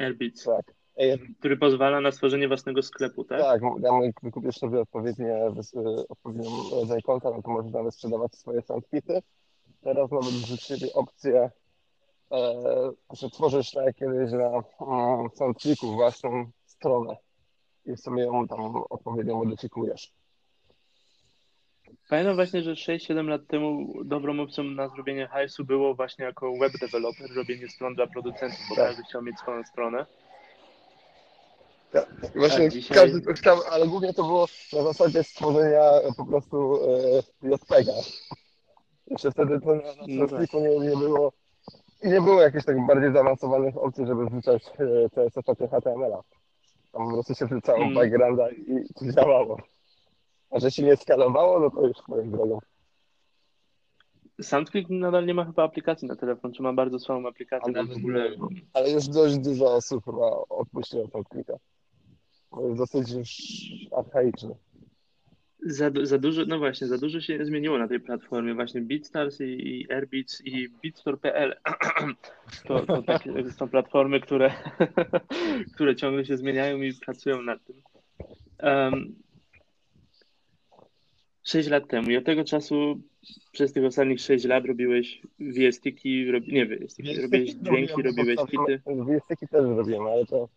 Airbeats, 0.00 0.44
Tak. 0.44 0.77
Który 1.38 1.56
pozwala 1.56 2.00
na 2.00 2.12
stworzenie 2.12 2.48
własnego 2.48 2.82
sklepu, 2.82 3.24
tak? 3.24 3.40
tak, 3.40 3.62
jak 4.02 4.20
wykupisz 4.22 4.56
sobie 4.56 4.80
odpowiednie, 4.80 5.34
odpowiednią 6.08 6.50
rodzaj 6.72 7.02
konta, 7.02 7.30
no 7.30 7.42
to 7.42 7.50
możesz 7.50 7.72
nawet 7.72 7.94
sprzedawać 7.94 8.34
swoje 8.34 8.62
soundkity. 8.62 9.22
Teraz 9.82 10.10
nawet 10.10 10.30
wrzucili 10.30 10.92
opcję, 10.92 11.50
e, 12.32 12.90
że 13.12 13.30
tworzysz 13.30 13.70
tak 13.70 13.86
jak 13.86 13.96
kiedyś 13.96 14.32
na 14.32 14.46
mm, 14.46 15.30
soundcliku 15.34 15.92
własną 15.92 16.50
stronę 16.64 17.16
i 17.86 17.96
sobie 17.96 18.22
ją 18.22 18.48
tam 18.48 18.60
odpowiednio 18.90 19.36
modyfikujesz. 19.36 20.12
Pamiętam 22.08 22.34
właśnie, 22.34 22.62
że 22.62 22.72
6-7 22.72 23.28
lat 23.28 23.46
temu 23.46 23.94
dobrą 24.04 24.40
opcją 24.40 24.64
na 24.64 24.88
zrobienie 24.88 25.26
hajsu 25.26 25.64
było 25.64 25.94
właśnie 25.94 26.24
jako 26.24 26.52
web 26.60 26.72
developer 26.80 27.26
robienie 27.36 27.68
stron 27.68 27.94
dla 27.94 28.06
producentów, 28.06 28.60
bo 28.68 28.76
Tak. 28.76 28.86
każdy 28.86 29.02
chciał 29.02 29.22
mieć 29.22 29.38
swoją 29.38 29.64
stronę. 29.64 30.06
I 32.34 32.38
Właśnie 32.38 32.66
A 32.66 32.68
dzisiaj- 32.68 32.96
każdy 32.96 33.22
ale 33.70 33.86
głównie 33.88 34.14
to 34.14 34.22
było 34.22 34.46
na 34.72 34.82
zasadzie 34.82 35.22
stworzenia 35.24 35.82
e, 35.82 36.12
po 36.16 36.26
prostu 36.26 36.78
e, 37.42 37.48
JPEGa. 37.48 37.92
Jeszcze 39.06 39.30
wtedy 39.30 39.60
to 39.60 39.74
na, 39.74 39.82
na 39.82 39.92
No 40.08 40.16
Soundclicku 40.28 40.60
nie, 40.60 40.78
nie 40.78 40.96
było 40.96 41.32
i 42.02 42.08
nie 42.08 42.20
było 42.20 42.42
jakichś 42.42 42.64
tak 42.64 42.86
bardziej 42.86 43.12
zaawansowanych 43.12 43.76
opcji, 43.76 44.06
żeby 44.06 44.26
wrzucać 44.26 44.62
e, 44.78 45.10
CSS-a 45.10 45.54
czy 45.56 45.68
HTML-a. 45.68 46.22
Tam 46.92 47.06
po 47.06 47.12
prostu 47.12 47.34
się 47.34 47.46
wrzucało 47.46 47.78
Mm. 47.78 47.94
backgrounda 47.94 48.50
i 48.50 48.94
to 48.94 49.12
działało. 49.12 49.58
A 50.50 50.58
że 50.60 50.70
się 50.70 50.82
nie 50.82 50.96
skalowało, 50.96 51.60
no 51.60 51.70
to 51.70 51.86
już 51.86 51.96
moją 52.08 52.30
drogą. 52.30 52.58
SoundClick 54.42 54.90
nadal 54.90 55.26
nie 55.26 55.34
ma 55.34 55.44
chyba 55.44 55.64
aplikacji 55.64 56.08
na 56.08 56.16
telefon, 56.16 56.52
czy 56.52 56.62
ma 56.62 56.72
bardzo 56.72 56.98
słabą 56.98 57.28
aplikację, 57.28 57.70
A 57.70 57.74
to 57.74 57.80
jest 57.80 57.92
w 57.94 57.96
ogóle... 57.96 58.30
Ale 58.72 58.90
już 58.90 59.08
dość 59.08 59.38
dużo 59.38 59.74
osób 59.74 60.04
chyba 60.04 60.30
odpuściło 60.48 61.08
Soundclicka. 61.08 61.54
Jest 62.56 62.78
dosyć 62.78 63.10
już 63.10 63.28
archaiczny. 63.96 64.54
Za, 65.62 65.90
za 66.02 66.18
dużo, 66.18 66.42
no 66.46 66.58
właśnie, 66.58 66.86
za 66.86 66.98
dużo 66.98 67.20
się 67.20 67.44
zmieniło 67.44 67.78
na 67.78 67.88
tej 67.88 68.00
platformie. 68.00 68.54
Właśnie 68.54 68.80
BeatStars 68.80 69.40
i, 69.40 69.44
i 69.44 69.92
Airbeats 69.92 70.42
i 70.44 70.68
Beatstore.pl 70.82 71.56
to, 72.66 72.86
to 72.86 73.02
takie 73.02 73.32
są 73.58 73.68
platformy, 73.68 74.20
które, 74.20 74.52
które 75.74 75.96
ciągle 75.96 76.24
się 76.24 76.36
zmieniają 76.36 76.82
i 76.82 76.94
pracują 76.94 77.42
nad 77.42 77.58
tym. 77.64 77.82
Um, 78.62 79.14
6 81.48 81.68
lat 81.68 81.88
temu 81.88 82.10
i 82.10 82.16
od 82.16 82.24
tego 82.24 82.44
czasu 82.44 83.00
przez 83.52 83.72
tych 83.72 83.84
ostatnich 83.84 84.20
6 84.20 84.44
lat 84.44 84.64
robiłeś 84.64 85.22
VSTiki, 85.40 86.30
rob... 86.30 86.46
nie 86.46 86.66
VSTiki, 86.66 87.22
robiłeś 87.22 87.50
dźwięki, 87.50 88.02
robiłeś 88.02 88.38
hity. 88.50 88.80
VSTiki 88.86 89.48
też 89.48 89.62
robiłem, 89.62 90.06
ale 90.06 90.26
to, 90.26 90.48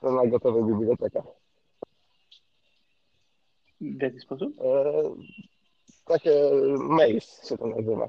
to 0.00 0.12
na 0.12 0.26
gotowej 0.26 0.64
bibliotekach. 0.64 1.24
W 3.80 4.02
jaki 4.02 4.20
sposób? 4.20 4.60
E, 4.60 5.02
takie 6.04 6.30
Maze 6.78 7.20
się 7.20 7.58
to 7.58 7.66
nazywa. 7.66 8.08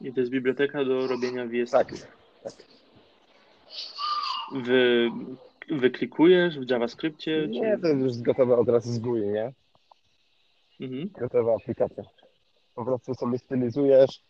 I 0.00 0.12
to 0.12 0.20
jest 0.20 0.32
biblioteka 0.32 0.84
do 0.84 1.06
robienia 1.06 1.46
VSTiki. 1.46 2.02
Tak, 2.42 2.52
tak. 2.52 2.64
Wy, 4.52 5.10
wyklikujesz 5.70 6.58
w 6.58 6.70
JavaScriptie? 6.70 7.46
Nie, 7.48 7.76
Czy... 7.76 7.82
to 7.82 7.88
jest 7.88 8.00
już 8.00 8.18
gotowe 8.18 8.56
od 8.56 8.68
razu 8.68 8.92
z 8.92 8.98
GUI, 8.98 9.26
nie? 9.26 9.52
Mhm. 10.80 11.10
Gotowa 11.20 11.54
aplikacja. 11.54 12.04
Po 12.74 12.84
prostu 12.84 13.14
sobie 13.14 13.38
stylizujesz, 13.38 14.22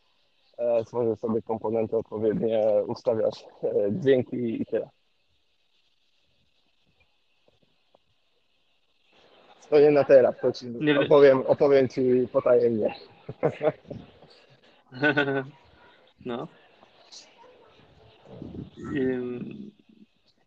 tworzysz 0.86 1.18
sobie 1.18 1.42
komponenty 1.42 1.96
odpowiednie, 1.96 2.64
ustawiasz 2.86 3.44
e, 3.62 3.92
dźwięki 3.92 4.62
i 4.62 4.66
tyle. 4.66 4.88
To 9.70 9.80
nie 9.80 9.90
na 9.90 10.04
teraz, 10.04 10.34
to 10.40 10.52
ci 10.52 10.66
opowiem, 10.98 11.42
opowiem 11.46 11.88
ci 11.88 12.28
potajemnie. 12.32 12.94
No. 16.26 16.48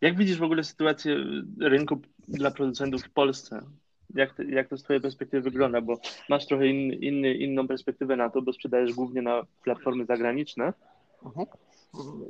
Jak 0.01 0.17
widzisz 0.17 0.37
w 0.37 0.43
ogóle 0.43 0.63
sytuację 0.63 1.15
rynku 1.61 1.97
dla 2.27 2.51
producentów 2.51 3.03
w 3.03 3.09
Polsce? 3.09 3.61
Jak, 4.15 4.35
to- 4.35 4.43
jak 4.43 4.67
to 4.69 4.77
z 4.77 4.83
Twojej 4.83 5.01
perspektywy 5.01 5.41
wygląda? 5.49 5.81
Bo 5.81 5.97
masz 6.29 6.45
trochę 6.47 6.67
in, 6.67 6.93
inny, 6.93 7.33
inną 7.33 7.67
perspektywę 7.67 8.15
na 8.15 8.29
to, 8.29 8.41
bo 8.41 8.53
sprzedajesz 8.53 8.93
głównie 8.93 9.21
na 9.21 9.43
platformy 9.63 10.05
zagraniczne. 10.05 10.73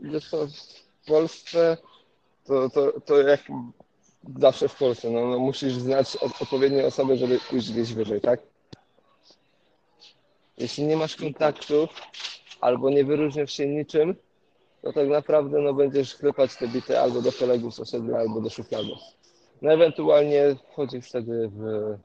Wiesz 0.01 0.29
co, 0.29 0.47
w 0.47 1.05
Polsce 1.07 1.77
to, 2.45 2.69
to, 2.69 3.01
to 3.01 3.21
jak 3.21 3.41
zawsze 4.39 4.67
w 4.69 4.75
Polsce, 4.75 5.09
no, 5.09 5.27
no 5.27 5.39
musisz 5.39 5.73
znać 5.73 6.15
od- 6.15 6.41
odpowiednie 6.41 6.85
osoby, 6.85 7.17
żeby 7.17 7.39
pójść 7.49 7.71
gdzieś 7.71 7.93
wyżej, 7.93 8.21
tak? 8.21 8.39
Jeśli 10.57 10.83
nie 10.83 10.95
masz 10.97 11.15
kontaktów 11.15 11.89
albo 12.61 12.89
nie 12.89 13.05
wyróżniasz 13.05 13.53
się 13.53 13.67
niczym, 13.67 14.15
to 14.81 14.93
tak 14.93 15.07
naprawdę 15.07 15.59
no, 15.61 15.73
będziesz 15.73 16.15
klepać 16.15 16.55
te 16.55 16.67
bity 16.67 16.99
albo 16.99 17.21
do 17.21 17.31
kolegów 17.31 17.73
z 17.75 17.79
osiedla, 17.79 18.17
albo 18.19 18.41
do 18.41 18.49
szuflady. 18.49 18.89
No 19.61 19.71
ewentualnie 19.71 20.55
wchodzisz 20.71 21.09
wtedy 21.09 21.49
w, 21.53 21.95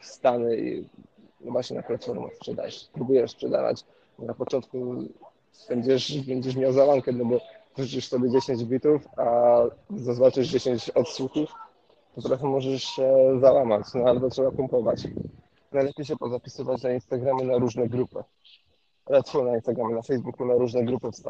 w 0.00 0.06
Stany 0.06 0.56
i 0.56 0.88
no 1.40 1.52
właśnie 1.52 1.76
na 1.76 1.82
platformach 1.82 2.34
sprzedajesz. 2.34 2.88
Próbujesz 2.92 3.30
sprzedawać. 3.30 3.84
Na 4.18 4.34
początku 4.34 4.96
będziesz, 5.68 6.20
będziesz 6.20 6.56
miał 6.56 6.72
załamkę, 6.72 7.12
no 7.12 7.24
bo 7.24 7.40
wrzucisz 7.76 8.08
sobie 8.08 8.30
10 8.30 8.64
bitów, 8.64 9.08
a 9.16 9.60
zaznaczysz 9.96 10.48
10 10.48 10.90
odsłuchów, 10.90 11.52
to 12.14 12.22
trochę 12.22 12.46
możesz 12.46 12.82
się 12.82 13.38
załamać, 13.40 13.86
no 13.94 14.04
albo 14.04 14.30
trzeba 14.30 14.50
pompować. 14.50 15.02
Najlepiej 15.72 16.04
się 16.04 16.16
pozapisywać 16.16 16.82
na 16.82 16.92
Instagramie 16.92 17.44
na 17.44 17.58
różne 17.58 17.88
grupy. 17.88 18.24
Na 19.44 19.54
Instagramie, 19.54 19.94
na 19.94 20.02
Facebooku 20.02 20.46
na 20.46 20.54
różne 20.54 20.84
grupy 20.84 21.08
w 21.12 21.26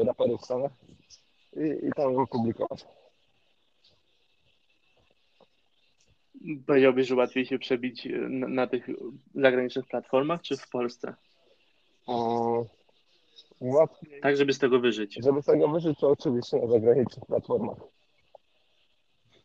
e, 0.00 0.04
raperów 0.04 0.40
w 0.40 0.44
Stanach 0.44 0.72
i, 1.56 1.86
i 1.86 1.92
tam 1.96 2.26
publikować. 2.26 2.86
Powiedziałbyś, 6.66 7.08
że 7.08 7.14
łatwiej 7.14 7.46
się 7.46 7.58
przebić 7.58 8.06
e, 8.06 8.10
na, 8.10 8.48
na 8.48 8.66
tych 8.66 8.86
zagranicznych 9.34 9.86
platformach, 9.86 10.42
czy 10.42 10.56
w 10.56 10.68
Polsce? 10.70 11.14
Mm, 12.08 12.64
Łatwiej, 13.60 14.20
Tak, 14.20 14.36
żeby 14.36 14.52
z 14.52 14.58
tego 14.58 14.80
wyżyć. 14.80 15.18
żeby 15.22 15.42
z 15.42 15.44
tego 15.44 15.68
wyżyć, 15.68 15.98
to 15.98 16.08
oczywiście 16.10 16.56
na 16.56 16.66
zagranicznych 16.66 17.26
platformach. 17.26 17.76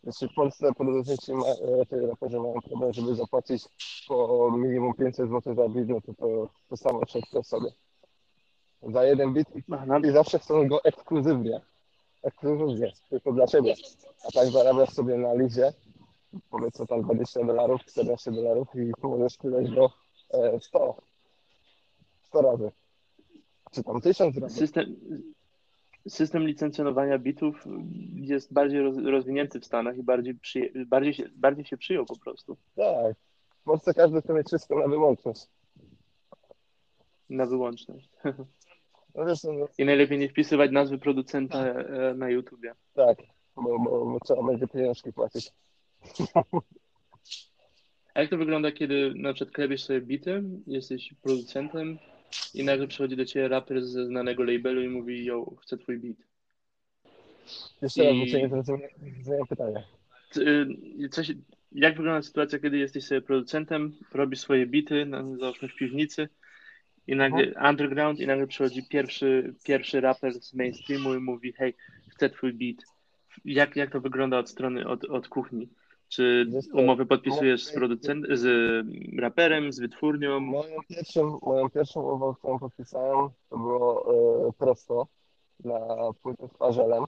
Jeśli 0.03 0.27
w 0.29 0.33
Polsce 0.33 0.73
producenci, 0.73 1.33
ma, 1.33 1.45
e, 1.47 2.07
raperzy 2.07 2.39
mają 2.39 2.53
problem, 2.61 2.93
żeby 2.93 3.15
zapłacić 3.15 3.63
po 4.07 4.51
minimum 4.57 4.93
500 4.93 5.29
zł 5.29 5.55
za 5.55 5.69
bit, 5.69 5.89
no 5.89 6.01
to 6.01 6.13
to, 6.13 6.49
to 6.69 6.77
samo 6.77 7.05
wszystko 7.05 7.43
sobie. 7.43 7.69
Za 8.81 9.03
jeden 9.05 9.33
bit 9.33 9.47
i, 9.55 9.63
Aha, 9.71 9.85
no, 9.87 9.99
i 9.99 10.11
zawsze 10.11 10.39
chcą 10.39 10.67
go 10.67 10.83
ekskluzywnie. 10.83 11.61
Ekskluzywnie, 12.23 12.91
tylko 13.09 13.31
dla 13.33 13.47
ciebie. 13.47 13.75
A 14.27 14.31
tak 14.31 14.47
zarabiasz 14.47 14.89
sobie 14.89 15.17
na 15.17 15.33
lizie, 15.33 15.73
powiedzmy 16.49 16.87
tam 16.87 17.01
20 17.01 17.43
dolarów, 17.45 17.85
14 17.85 18.31
dolarów 18.31 18.67
i 18.75 18.91
możesz 19.07 19.37
wydać 19.43 19.71
go 19.71 19.91
e, 20.33 20.59
100. 20.59 21.01
100 22.23 22.41
razy. 22.41 22.71
Czy 23.71 23.83
tam 23.83 24.01
1000 24.01 24.37
razy. 24.37 24.55
System, 24.57 24.95
system 26.07 26.47
licencjonowania 26.47 27.19
bitów 27.19 27.65
jest 28.15 28.53
bardziej 28.53 28.81
roz, 28.81 28.97
rozwinięty 28.97 29.59
w 29.59 29.65
Stanach 29.65 29.97
i 29.97 30.03
bardziej, 30.03 30.35
przyje, 30.35 30.85
bardziej, 30.85 31.13
się, 31.13 31.29
bardziej 31.35 31.65
się 31.65 31.77
przyjął 31.77 32.05
po 32.05 32.19
prostu 32.19 32.57
Tak. 32.75 33.15
W 33.61 33.63
Polsce 33.63 33.93
każdy 33.93 34.21
chce 34.21 34.33
mieć 34.33 34.47
wszystko 34.47 34.79
na 34.79 34.87
wyłączność. 34.87 35.47
na 37.29 37.45
wyłączność. 37.45 38.09
No 39.15 39.25
wiesz, 39.25 39.43
no, 39.43 39.51
I 39.77 39.85
najlepiej 39.85 40.19
nie 40.19 40.29
wpisywać 40.29 40.71
nazwy 40.71 40.97
producenta 40.97 41.65
e, 41.65 42.13
na 42.13 42.29
YouTubie. 42.29 42.73
tak, 42.93 43.17
bo, 43.55 43.79
bo, 43.79 44.05
bo 44.05 44.19
trzeba 44.19 44.43
będzie 44.43 44.67
pieniążki 44.67 45.13
płacić. 45.13 45.51
A 48.13 48.21
jak 48.21 48.29
to 48.29 48.37
wygląda, 48.37 48.71
kiedy 48.71 49.13
na 49.15 49.33
przykład 49.33 49.55
klebiesz 49.55 49.83
sobie 49.83 50.01
bity, 50.01 50.43
jesteś 50.67 51.13
producentem 51.21 51.97
i 52.53 52.63
nagle 52.63 52.87
przychodzi 52.87 53.15
do 53.15 53.25
ciebie 53.25 53.47
raper 53.47 53.85
ze 53.85 54.05
znanego 54.05 54.43
labelu 54.43 54.81
i 54.81 54.89
mówi, 54.89 55.25
yo, 55.25 55.55
chcę 55.61 55.77
twój 55.77 55.97
beat. 55.99 56.17
Jeszcze 57.81 58.03
raz, 58.03 58.15
I- 58.15 58.19
bo 58.19 58.25
cię 58.25 58.41
nie 58.41 58.49
zrozumiałem. 58.49 58.95
C- 60.31 60.41
y, 60.41 61.09
Coś, 61.09 61.31
jak 61.71 61.97
wygląda 61.97 62.21
sytuacja, 62.21 62.59
kiedy 62.59 62.77
jesteś 62.77 63.03
sobie 63.03 63.21
producentem, 63.21 63.93
robisz 64.11 64.39
swoje 64.39 64.65
bity, 64.65 65.07
załóżmy 65.39 65.67
w 65.67 65.75
piwnicy 65.75 66.29
i 67.07 67.15
nagle 67.15 67.53
underground 67.69 68.19
i 68.19 68.27
nagle 68.27 68.47
przychodzi 68.47 68.87
pierwszy, 68.89 69.53
pierwszy 69.65 70.01
raper 70.01 70.33
z 70.33 70.53
mainstreamu 70.53 71.13
i 71.15 71.19
mówi, 71.19 71.53
hej, 71.53 71.73
chcę 72.09 72.29
twój 72.29 72.53
beat. 72.53 72.77
Jak, 73.45 73.75
jak 73.75 73.91
to 73.91 74.01
wygląda 74.01 74.39
od 74.39 74.49
strony, 74.49 74.87
od, 74.87 75.05
od 75.05 75.27
kuchni? 75.27 75.69
Czy 76.15 76.45
umowy 76.73 77.05
podpisujesz 77.05 77.65
z 77.65 77.73
producentem, 77.73 78.37
z 78.37 78.45
raperem, 79.19 79.73
z 79.73 79.79
wytwórnią? 79.79 80.39
Moją 80.39 80.79
pierwszą, 80.89 81.39
moją 81.41 81.69
pierwszą 81.69 82.01
umowę, 82.01 82.33
którą 82.39 82.59
podpisałem, 82.59 83.29
to 83.49 83.57
było 83.57 84.13
e, 84.47 84.51
prosto 84.53 85.07
na 85.63 85.79
płytę 86.21 86.47
z 86.47 86.61
Arzelem. 86.61 87.03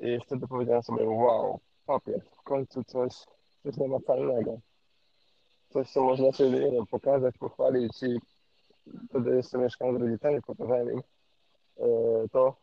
I 0.00 0.18
wtedy 0.20 0.48
powiedziałem 0.48 0.82
sobie, 0.82 1.08
wow, 1.08 1.60
papier, 1.86 2.20
w 2.24 2.42
końcu 2.42 2.84
coś, 2.84 3.12
coś 3.62 3.76
namacalnego. 3.76 4.60
Coś, 5.70 5.90
co 5.90 6.02
można 6.02 6.32
sobie 6.32 6.50
nie 6.50 6.70
wiem, 6.70 6.86
pokazać, 6.86 7.38
pochwalić 7.38 8.02
i 8.02 8.20
wtedy 9.08 9.36
jeszcze 9.36 9.58
mieszkałem 9.58 9.98
z 9.98 10.02
rodzicami, 10.02 10.42
pokazałem 10.42 10.92
im 10.92 11.02
e, 11.78 11.84
to. 12.32 12.56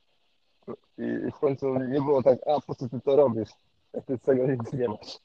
I, 0.98 1.28
I 1.28 1.32
w 1.32 1.40
końcu 1.40 1.76
nie 1.76 2.02
było 2.02 2.24
tak, 2.24 2.40
a 2.48 2.62
po 2.62 2.76
co 2.76 2.90
ty 2.90 3.00
to 3.02 3.16
robisz, 3.16 3.50
ty 4.02 4.18
z 4.18 4.22
tego 4.22 4.48
nic 4.48 4.74
nie 4.74 4.88
masz. 4.90 5.20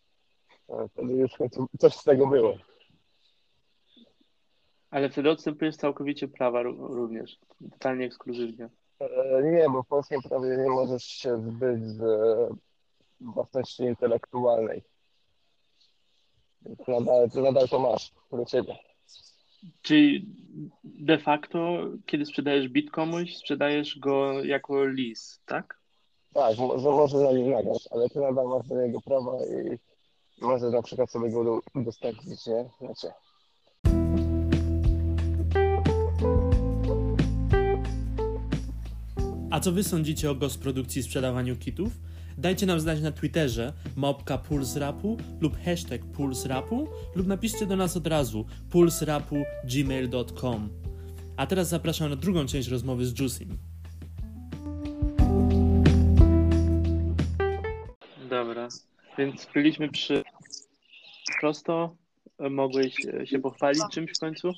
Wtedy 0.92 1.12
już 1.12 1.33
w 1.33 1.37
końcu 1.38 1.66
coś 1.78 1.94
z 1.94 2.04
tego 2.04 2.26
było. 2.26 2.54
Ale 4.90 5.11
wtedy 5.11 5.31
odstępujesz 5.31 5.76
całkowicie 5.76 6.28
prawa 6.28 6.62
ró- 6.62 6.94
również, 6.94 7.38
totalnie 7.72 8.07
ekskluzywnie. 8.07 8.68
E, 9.00 9.42
Nie, 9.42 9.66
bo 9.72 9.83
w 9.83 9.87
polskim 9.87 10.22
prawie 10.22 10.48
nie 10.57 10.70
możesz 10.70 11.04
się 11.04 11.37
zbyć 11.38 11.85
z 11.85 12.00
e, 12.02 12.48
własności 13.20 13.83
intelektualnej. 13.83 14.83
Więc 16.62 16.78
Nadal, 16.88 17.31
ty 17.31 17.40
nadal 17.42 17.68
to 17.68 17.78
masz 17.78 18.12
do 18.33 18.44
ciebie. 18.44 18.76
Czyli 19.83 20.26
de 20.85 21.18
facto, 21.18 21.78
kiedy 22.07 22.26
sprzedajesz 22.26 22.68
bit 22.68 22.90
komuś, 22.90 23.37
sprzedajesz 23.37 23.98
go 23.98 24.44
jako 24.44 24.85
lease, 24.85 25.40
tak? 25.46 25.78
Tak, 26.35 26.59
może, 26.59 26.91
może 26.91 27.19
na 27.19 27.33
nim 27.33 27.51
nagrać, 27.51 27.88
ale 27.91 28.09
ty 28.09 28.21
nadal 28.21 28.49
masz 28.49 28.69
do 28.69 28.83
niego 28.87 29.01
prawa 29.01 29.33
i 29.47 29.79
możesz 30.45 30.73
na 30.73 30.83
przykład 30.83 31.11
sobie 31.11 31.31
go 31.31 31.45
do- 31.45 31.61
udostępnić, 31.75 32.47
nie? 32.47 32.71
Znaczy, 32.81 33.09
A 39.51 39.61
co 39.61 39.73
wy 39.73 39.83
sądzicie 39.85 40.31
o 40.31 40.35
gospodprodukcji 40.35 41.01
i 41.01 41.03
sprzedawaniu 41.03 41.57
kitów? 41.57 41.93
Dajcie 42.38 42.67
nam 42.67 42.81
znać 42.81 43.01
na 43.01 43.12
Twitterze 43.12 43.73
mopka 43.97 44.38
pulsrapu 44.38 45.17
lub 45.41 45.57
hashtag 45.64 46.05
pulsrapu 46.05 46.87
lub 47.14 47.27
napiszcie 47.27 47.67
do 47.67 47.77
nas 47.77 47.97
od 47.97 48.07
razu 48.07 48.45
pulsrapu 48.71 49.37
gmail.com. 49.64 50.69
A 51.37 51.47
teraz 51.47 51.69
zapraszam 51.69 52.11
na 52.11 52.17
drugą 52.17 52.47
część 52.47 52.69
rozmowy 52.69 53.07
z 53.07 53.19
Juicym. 53.21 53.59
Dobra, 58.49 58.69
więc 59.19 59.47
byliśmy 59.55 59.89
przy 59.89 60.23
prosto? 61.41 61.97
Mogłeś 62.39 62.95
e, 63.07 63.27
się 63.27 63.39
pochwalić 63.39 63.83
czymś 63.93 64.11
w 64.17 64.19
końcu? 64.19 64.53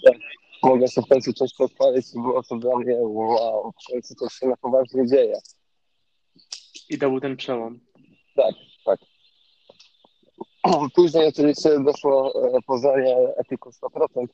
Mogę 0.63 0.89
się 0.89 1.03
w 1.03 1.09
końcu 1.09 1.33
coś 1.33 1.55
pochwalić 1.55 2.07
było 2.15 2.43
to 2.43 2.57
dla 2.57 2.77
mnie 2.77 2.97
wow, 3.01 3.73
w 3.73 3.93
końcu 3.93 4.15
coś 4.15 4.33
się 4.33 4.47
na 4.47 4.57
poważnie 4.57 5.07
dzieje. 5.07 5.39
I 6.89 6.99
to 6.99 7.11
był 7.11 7.21
ten 7.21 7.37
przełom. 7.37 7.81
Tak, 8.37 8.55
tak. 8.85 9.01
Później 10.97 11.29
oczywiście 11.29 11.81
doszło 11.81 12.45
e, 12.57 12.63
poznanie 12.67 13.17
Epiku 13.37 13.71
100%, 13.71 14.27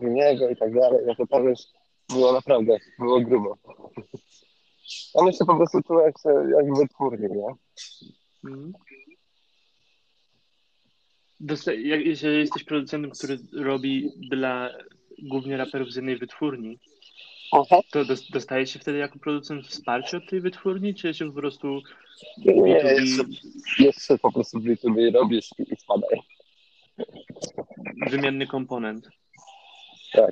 niego 0.00 0.48
i 0.48 0.56
tak 0.56 0.74
dalej, 0.74 1.00
no 1.06 1.14
to 1.14 1.26
tam 1.26 1.44
już 1.44 1.60
było 2.08 2.32
naprawdę, 2.32 2.76
było 2.98 3.20
grubo. 3.20 3.58
Tam 5.14 5.26
jeszcze 5.26 5.44
po 5.44 5.56
prostu 5.56 5.82
czułem 5.82 6.06
jak, 6.06 6.18
się- 6.18 6.50
jak 6.56 6.76
wytwórni, 6.78 7.28
nie? 7.36 7.54
Mhm. 8.44 8.72
Dosta- 11.40 11.72
jak, 11.72 12.06
jeżeli 12.06 12.38
jesteś 12.38 12.64
producentem, 12.64 13.10
który 13.10 13.38
robi 13.52 14.10
dla 14.30 14.70
głównie 15.22 15.56
raperów 15.56 15.92
z 15.92 15.96
jednej 15.96 16.16
wytwórni, 16.16 16.78
Aha. 17.52 17.80
to 17.90 18.04
dos- 18.04 18.30
dostaje 18.30 18.66
się 18.66 18.78
wtedy 18.78 18.98
jako 18.98 19.18
producent 19.18 19.66
wsparcie 19.66 20.16
od 20.16 20.26
tej 20.30 20.40
wytwórni, 20.40 20.94
czy 20.94 21.14
się 21.14 21.26
po 21.32 21.40
prostu 21.40 21.80
Nie, 22.38 22.52
B2B 22.54 23.00
jeszcze, 23.00 23.24
jeszcze 23.78 24.18
po 24.18 24.32
prostu 24.32 24.58
B2B 24.60 25.12
robisz 25.14 25.48
i, 25.58 25.76
spadaj. 25.76 26.20
wymienny 28.10 28.46
komponent? 28.46 29.08
Tak. 30.12 30.30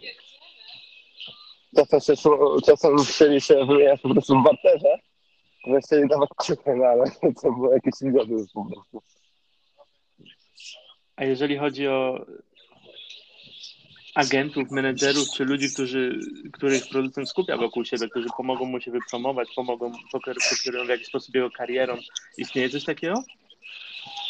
Czasem, 1.76 2.16
się, 2.16 2.30
czasem 2.66 2.96
chcieli 2.98 3.40
się 3.40 3.54
wymieniać 3.66 4.00
po 4.00 4.08
prostu 4.08 4.40
w 4.40 4.44
barterze, 4.44 4.98
że 5.66 5.80
chcieli 5.80 6.08
dawać 6.08 6.28
ciuchy, 6.46 6.74
no 6.76 6.84
ale 6.84 7.04
to 7.42 7.52
było 7.52 7.72
jakieś 7.72 7.92
idiotyzm 8.02 8.48
po 8.54 8.64
prostu. 8.64 9.02
A 11.16 11.24
jeżeli 11.24 11.58
chodzi 11.58 11.88
o 11.88 12.26
agentów, 14.14 14.70
menedżerów, 14.70 15.28
czy 15.36 15.44
ludzi, 15.44 15.68
którzy, 15.74 16.18
których 16.52 16.88
producent 16.88 17.28
skupia 17.28 17.56
wokół 17.56 17.84
siebie, 17.84 18.08
którzy 18.08 18.28
pomogą 18.36 18.64
mu 18.64 18.80
się 18.80 18.90
wypromować, 18.90 19.48
pomogą, 19.56 19.92
pokierują 20.50 20.86
w 20.86 20.88
jakiś 20.88 21.06
sposób 21.06 21.34
jego 21.34 21.50
karierą, 21.50 21.96
istnieje 22.38 22.70
coś 22.70 22.84
takiego? 22.84 23.22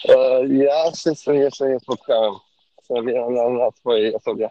E, 0.09 0.41
Ja 0.49 0.93
się 0.93 1.15
z 1.15 1.23
tym 1.25 1.35
jeszcze 1.35 1.69
nie 1.69 1.81
spotkałem. 1.81 2.35
Przynajmniej 2.83 3.15
na, 3.15 3.49
na 3.51 3.71
swojej 3.71 4.15
osobie. 4.15 4.51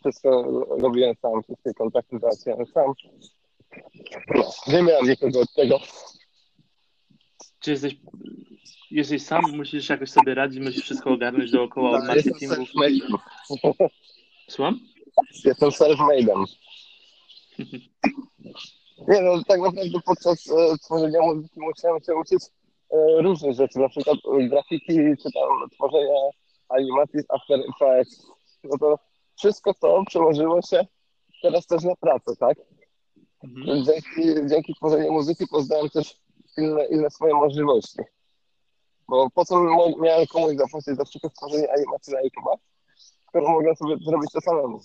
Wszystko 0.00 0.42
robiłem 0.68 1.14
sam, 1.22 1.42
wszystkie 1.42 1.74
kontakty 1.74 2.18
załatwiałem 2.18 2.66
sam. 2.66 2.92
No, 4.34 4.50
nie 4.66 4.82
miałem 4.82 5.08
nikogo 5.08 5.40
od 5.40 5.54
tego. 5.54 5.80
Czy 7.60 7.70
jesteś, 7.70 7.96
jesteś 8.90 9.22
sam, 9.22 9.42
musisz 9.56 9.88
jakoś 9.88 10.10
sobie 10.10 10.34
radzić, 10.34 10.60
musisz 10.60 10.84
wszystko 10.84 11.10
ogarnąć 11.10 11.50
dookoła 11.50 11.90
od 11.90 12.16
Jestem 12.16 12.32
marketingu? 12.48 13.18
Słucham? 14.48 14.80
Jestem 15.44 15.70
self-made'em. 15.70 16.44
Nie 19.08 19.22
no, 19.22 19.44
tak 19.48 19.60
naprawdę 19.60 20.00
podczas 20.06 20.50
e, 20.50 20.78
tworzenia 20.78 21.20
muzyki 21.22 21.60
musiałem 21.60 22.00
się 22.00 22.14
uczyć 22.14 22.42
e, 22.90 23.22
różnych 23.22 23.56
rzeczy, 23.56 23.78
na 23.78 23.88
przykład 23.88 24.18
grafiki, 24.50 24.96
czy 25.22 25.32
tam 25.32 25.70
tworzenia 25.70 26.20
animacji 26.68 27.20
z 27.20 27.30
After 27.30 27.60
Effects. 27.60 28.26
No 28.64 28.78
to 28.78 28.98
wszystko 29.38 29.74
to 29.74 30.04
przełożyło 30.06 30.62
się 30.62 30.86
teraz 31.42 31.66
też 31.66 31.82
na 31.82 31.96
pracę, 31.96 32.36
tak? 32.36 32.58
Mhm. 33.44 33.84
Dzięki, 33.84 34.48
dzięki 34.48 34.74
tworzeniu 34.74 35.12
muzyki 35.12 35.46
poznałem 35.46 35.88
też 35.88 36.16
inne, 36.58 36.86
inne 36.86 37.10
swoje 37.10 37.34
możliwości. 37.34 37.98
Bo 39.08 39.30
po 39.30 39.44
co 39.44 39.60
miałem 39.98 40.26
komuś 40.26 40.56
zapłacić 40.56 40.96
za 40.96 41.04
przykład 41.04 41.34
tworzenie 41.34 41.72
animacji 41.72 42.12
na 42.12 42.20
YouTube, 42.20 42.60
skoro 43.28 43.48
mogłem 43.48 43.76
sobie 43.76 43.96
zrobić 44.04 44.32
to 44.32 44.40
samemu. 44.40 44.80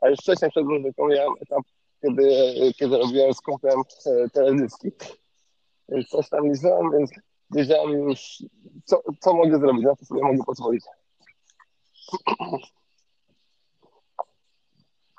A 0.00 0.08
już 0.08 0.18
wcześniej 0.18 0.50
przed 0.50 0.66
muzyką 0.66 1.08
miałem 1.08 1.32
etap, 1.40 1.62
kiedy, 2.02 2.28
kiedy 2.78 2.98
robiłem 2.98 3.34
z 3.34 3.40
kumplem 3.40 3.80
e, 4.06 4.30
teledyski. 4.30 4.90
Więc 5.88 6.08
coś 6.08 6.28
tam 6.28 6.48
lizałem, 6.48 6.92
więc 6.92 7.10
wiedziałem 7.50 7.92
już, 7.92 8.42
co, 8.84 9.02
co 9.20 9.34
mogę 9.34 9.58
zrobić, 9.58 9.84
na 9.84 9.96
co 9.96 10.04
sobie 10.04 10.22
mogę 10.22 10.44
pozwolić. 10.44 10.84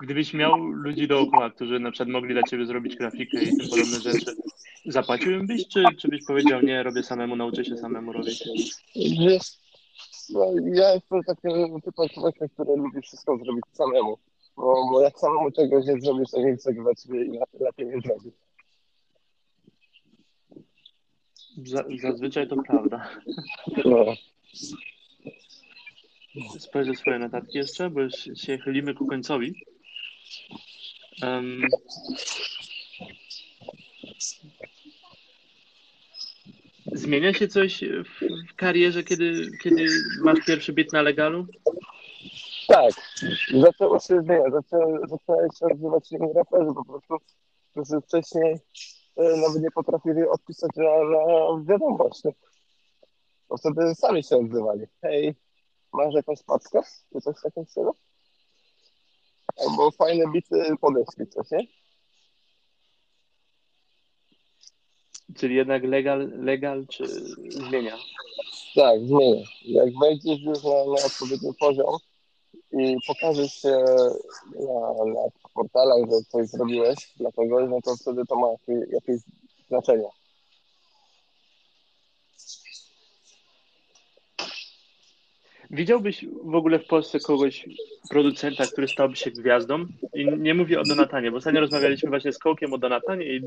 Gdybyś 0.01 0.33
miał 0.33 0.57
ludzi 0.57 1.07
dookoła, 1.07 1.49
którzy 1.49 1.79
na 1.79 1.91
przykład 1.91 2.09
mogli 2.09 2.33
dla 2.33 2.43
ciebie 2.43 2.65
zrobić 2.65 2.95
grafikę 2.95 3.41
i 3.41 3.57
tym 3.57 3.69
podobne 3.69 3.99
rzeczy, 3.99 4.35
zapłaciłbym 4.87 5.47
byś, 5.47 5.67
czy, 5.67 5.83
czy 5.97 6.07
byś 6.07 6.25
powiedział, 6.25 6.61
nie, 6.61 6.83
robię 6.83 7.03
samemu, 7.03 7.35
nauczę 7.35 7.65
się 7.65 7.77
samemu 7.77 8.13
robić? 8.13 8.43
Wiesz, 8.95 9.47
no, 10.29 10.45
ja 10.73 10.93
jestem 10.93 11.23
takim 11.23 11.81
typem 11.81 12.09
człowieka, 12.09 12.47
który 12.47 12.75
lubi 12.75 13.01
wszystko 13.01 13.37
zrobić 13.37 13.65
samemu. 13.73 14.17
Bo, 14.55 14.89
bo 14.91 15.01
jak 15.01 15.19
samemu 15.19 15.51
czegoś 15.51 15.85
nie 15.85 16.01
zrobisz, 16.01 16.31
to 16.31 16.41
nie 16.41 16.55
chce 16.55 16.73
ciebie 17.03 17.25
i 17.25 17.39
lepiej, 17.59 17.87
nie 17.87 18.01
zrobić. 18.01 18.33
Za, 21.65 21.83
zazwyczaj 22.01 22.47
to 22.47 22.55
prawda. 22.63 23.09
No. 23.85 24.05
Spojrzę 26.59 26.95
swoje 26.95 27.19
notatki 27.19 27.57
jeszcze, 27.57 27.89
bo 27.89 28.01
już 28.01 28.13
się 28.35 28.57
chylimy 28.57 28.93
ku 28.93 29.07
końcowi. 29.07 29.65
Em, 31.21 31.61
zmienia 36.93 37.33
się 37.33 37.47
coś 37.47 37.83
w, 37.83 38.49
w 38.51 38.55
karierze, 38.55 39.03
kiedy, 39.03 39.51
kiedy 39.63 39.87
masz 40.23 40.45
pierwszy 40.45 40.73
bit 40.73 40.93
na 40.93 41.01
legalu? 41.01 41.45
Tak, 42.67 42.93
zaczęło 43.53 43.99
się 43.99 44.21
zmieniać, 44.21 44.53
zaczęły, 44.53 44.99
zaczęły 45.07 45.47
się 45.59 45.65
odbywać 45.65 46.11
inni 46.11 46.33
raperzy 46.33 46.71
po 46.75 46.85
prostu, 46.85 47.17
którzy 47.71 48.01
wcześniej 48.01 48.59
e, 49.17 49.37
nawet 49.37 49.61
nie 49.61 49.71
potrafili 49.71 50.23
odpisać 50.23 50.71
na, 50.75 50.83
na 50.83 51.63
wiadomość. 51.65 52.21
Bo 53.49 53.57
wtedy 53.57 53.95
sami 53.95 54.23
się 54.23 54.37
odzywali. 54.37 54.85
Hej, 55.01 55.35
masz 55.93 56.13
jakąś 56.13 56.43
paczkę? 56.43 56.81
Czy 57.13 57.21
coś 57.21 57.35
takiego 57.43 57.65
stylu? 57.65 57.95
Albo 59.57 59.91
fajne 59.91 60.31
bity 60.31 60.75
podeślij 60.81 61.27
coś, 61.27 61.51
nie? 61.51 61.59
Czyli 65.35 65.55
jednak 65.55 65.83
legal, 65.83 66.31
legal 66.39 66.85
czy 66.87 67.07
zmienia? 67.49 67.97
Tak, 68.75 68.99
zmienia. 68.99 69.43
Jak 69.65 69.89
wejdziesz 69.99 70.39
już 70.39 70.63
na, 70.63 70.69
na 70.69 71.05
odpowiedni 71.05 71.53
poziom 71.59 71.95
i 72.71 72.97
pokażesz 73.07 73.53
się 73.53 73.85
na, 74.59 75.05
na 75.05 75.21
portalach, 75.53 76.09
że 76.11 76.21
coś 76.27 76.47
zrobiłeś 76.47 77.13
dla 77.17 77.31
kogoś, 77.31 77.69
no 77.69 77.81
to 77.81 77.95
wtedy 77.95 78.25
to 78.25 78.35
ma 78.35 78.47
jakieś, 78.51 78.93
jakieś 78.93 79.21
znaczenie. 79.67 80.09
Widziałbyś 85.71 86.25
w 86.43 86.55
ogóle 86.55 86.79
w 86.79 86.85
Polsce 86.85 87.19
kogoś, 87.19 87.65
producenta, 88.09 88.67
który 88.67 88.87
stałby 88.87 89.15
się 89.15 89.31
gwiazdą? 89.31 89.85
I 90.13 90.25
nie 90.37 90.53
mówię 90.53 90.79
o 90.79 90.83
Donatanie, 90.83 91.31
bo 91.31 91.37
ostatnio 91.37 91.59
rozmawialiśmy 91.59 92.09
właśnie 92.09 92.33
z 92.33 92.37
Kołkiem 92.37 92.73
o 92.73 92.77
Donatanie 92.77 93.25
i 93.25 93.41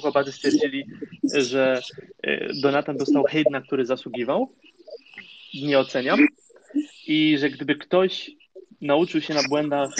chłopacy 0.00 0.32
stwierdzili, 0.32 0.84
że 1.34 1.80
e, 2.22 2.54
Donatan 2.62 2.96
dostał 2.96 3.24
hejt, 3.24 3.50
na 3.50 3.60
który 3.60 3.86
zasługiwał. 3.86 4.52
Nie 5.62 5.78
oceniam. 5.78 6.26
I 7.06 7.38
że 7.38 7.50
gdyby 7.50 7.76
ktoś 7.76 8.30
nauczył 8.80 9.20
się 9.20 9.34
na 9.34 9.42
błędach 9.48 9.90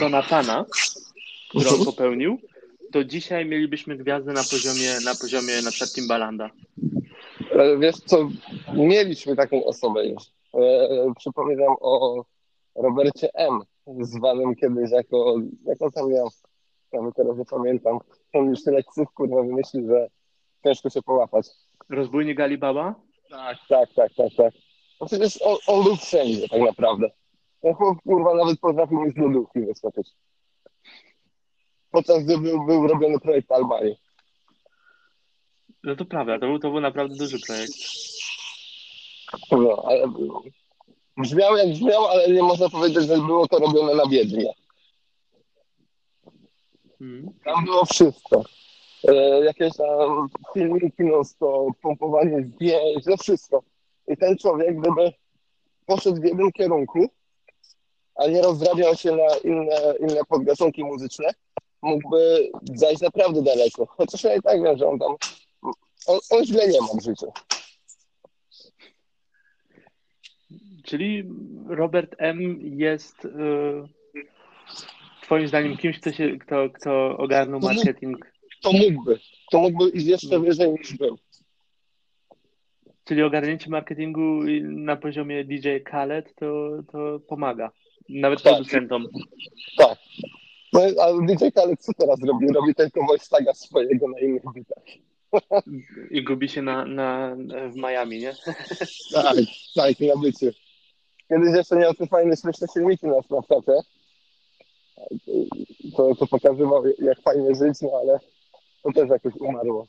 Donatana, 0.00 0.64
które 1.48 1.70
on 1.70 1.84
popełnił, 1.84 2.40
to 2.92 3.04
dzisiaj 3.04 3.46
mielibyśmy 3.46 3.96
gwiazdę 3.96 4.32
na 4.32 4.44
poziomie, 4.44 5.00
na 5.04 5.14
poziomie 5.14 5.62
na 5.62 5.70
przykład 5.70 5.94
Timbalanda. 5.94 6.50
Wiesz 7.80 7.96
co, 7.96 8.30
mieliśmy 8.74 9.36
taką 9.36 9.64
osobę 9.64 10.06
już. 10.06 10.37
E, 10.54 11.12
Przypominam 11.18 11.76
o 11.80 12.24
Robercie 12.74 13.28
M., 13.34 13.60
zwanym 14.00 14.54
kiedyś 14.54 14.90
jako, 14.90 15.36
jak 15.64 15.82
on 15.82 15.90
tam 15.90 16.10
miał, 16.10 16.28
ja 16.92 17.00
teraz 17.16 17.38
nie 17.38 17.44
pamiętam, 17.44 17.98
on 18.32 18.50
już 18.50 18.62
tyle 18.62 18.82
ksów 18.82 19.08
kurwa 19.14 19.42
wymyślił, 19.42 19.88
że 19.88 20.08
ciężko 20.64 20.90
się 20.90 21.02
połapać. 21.02 21.46
Rozbójnik 21.90 22.40
Alibaba? 22.40 22.94
Tak, 23.30 23.56
tak, 23.68 23.88
tak, 23.96 24.12
tak, 24.16 24.28
tak. 24.36 24.54
No 25.00 25.06
przecież 25.06 25.42
on, 25.42 25.56
on 25.66 25.84
był 25.84 25.96
wszędzie 25.96 26.48
tak 26.48 26.60
naprawdę. 26.60 27.10
Ten 27.60 27.74
chłop 27.74 27.98
kurwa 28.02 28.34
nawet 28.34 28.60
potrafił 28.60 29.00
mi 29.00 29.12
z 29.12 29.16
lodówki 29.16 29.60
wyskoczyć. 29.60 30.10
Podczas 31.90 32.24
gdy 32.24 32.38
był, 32.38 32.66
był 32.66 32.86
robiony 32.86 33.20
projekt 33.20 33.52
Albanii. 33.52 33.96
No 35.84 35.96
to 35.96 36.04
prawda, 36.04 36.38
to 36.38 36.46
był, 36.46 36.58
to 36.58 36.70
był 36.70 36.80
naprawdę 36.80 37.14
duży 37.14 37.38
projekt. 37.46 37.72
No, 39.52 39.82
ale 39.86 40.12
brzmiał 41.16 41.56
jak 41.56 41.68
brzmiał, 41.68 42.06
ale 42.06 42.28
nie 42.28 42.42
można 42.42 42.68
powiedzieć, 42.68 43.06
że 43.06 43.16
było 43.16 43.48
to 43.48 43.58
robione 43.58 43.94
na 43.94 44.06
biednie. 44.06 44.52
Mhm. 47.00 47.34
Tam 47.44 47.64
było 47.64 47.84
wszystko. 47.84 48.44
E, 49.08 49.44
jakieś 49.44 49.76
tam 49.76 50.28
filmiki, 50.54 51.04
no 51.04 51.22
to 51.38 51.66
pompowanie 51.82 52.42
zdjęć, 52.42 53.06
no 53.06 53.16
wszystko. 53.16 53.62
I 54.08 54.16
ten 54.16 54.38
człowiek, 54.38 54.80
gdyby 54.80 55.12
poszedł 55.86 56.20
w 56.20 56.24
jednym 56.24 56.52
kierunku, 56.52 57.08
a 58.14 58.26
nie 58.26 58.42
rozdrabiał 58.42 58.96
się 58.96 59.12
na 59.12 59.36
inne, 59.44 59.94
inne 60.00 60.20
podgatunki 60.28 60.84
muzyczne, 60.84 61.34
mógłby 61.82 62.50
zajść 62.74 63.00
naprawdę 63.00 63.42
daleko. 63.42 63.86
Chociaż 63.86 64.24
ja 64.24 64.34
i 64.34 64.42
tak 64.42 64.62
wiem, 64.62 64.78
że 64.78 64.88
on 64.88 64.98
tam, 64.98 65.16
on, 66.06 66.18
on 66.30 66.44
źle 66.44 66.68
nie 66.68 66.80
ma 66.80 66.86
w 66.86 67.04
życiu. 67.04 67.32
Czyli 70.88 71.24
Robert 71.68 72.14
M. 72.18 72.58
jest 72.60 73.24
y, 73.24 73.28
twoim 75.22 75.48
zdaniem 75.48 75.76
kimś, 75.76 76.00
kto, 76.00 76.12
się, 76.12 76.38
kto, 76.38 76.70
kto 76.70 77.16
ogarnął 77.18 77.60
marketing, 77.60 78.26
To 78.62 78.72
mógłby, 78.72 79.18
to 79.50 79.58
mógłby 79.60 79.90
iść 79.90 80.06
jeszcze 80.06 80.40
wyżej 80.40 80.70
niż 80.72 80.94
był. 80.96 81.18
czyli 83.04 83.22
ogarnięcie 83.22 83.70
marketingu 83.70 84.40
na 84.62 84.96
poziomie 84.96 85.44
DJ 85.44 85.68
Khaled, 85.84 86.34
to, 86.34 86.70
to 86.92 87.20
pomaga. 87.28 87.70
Nawet 88.08 88.42
Tak. 88.42 88.52
producentom. 88.52 89.06
Tak. 89.78 89.98
No, 90.72 90.80
ale 91.02 91.26
DJ 91.26 91.44
Khaled 91.54 91.80
co 91.80 91.92
teraz 91.92 92.22
robi? 92.24 92.46
Robi 92.52 92.74
tylko 92.74 93.06
voice 93.06 93.54
swojego 93.54 94.08
na 94.08 94.18
innych 94.18 94.42
bitach. 94.54 94.84
I 96.10 96.24
gubi 96.24 96.48
się 96.48 96.62
na, 96.62 96.84
na, 96.84 97.36
w 97.70 97.76
Miami, 97.76 98.18
nie? 98.18 98.32
Tak, 99.14 99.36
tak, 99.74 100.00
na 100.00 100.16
byciu. 100.22 100.46
Kiedyś 101.28 101.56
jeszcze 101.56 101.76
miał 101.76 101.94
te 101.94 102.06
fajne, 102.06 102.36
śmieszne 102.36 102.66
filmiki 102.74 103.06
na 103.06 103.22
Snapchacie. 103.22 103.72
To, 105.96 106.14
to 106.14 106.26
pokazywał, 106.26 106.84
jak 106.98 107.22
fajnie 107.22 107.54
żyć, 107.54 107.80
no 107.82 107.90
ale 108.02 108.18
to 108.82 108.92
też 108.92 109.08
jakoś 109.08 109.34
umarło. 109.40 109.86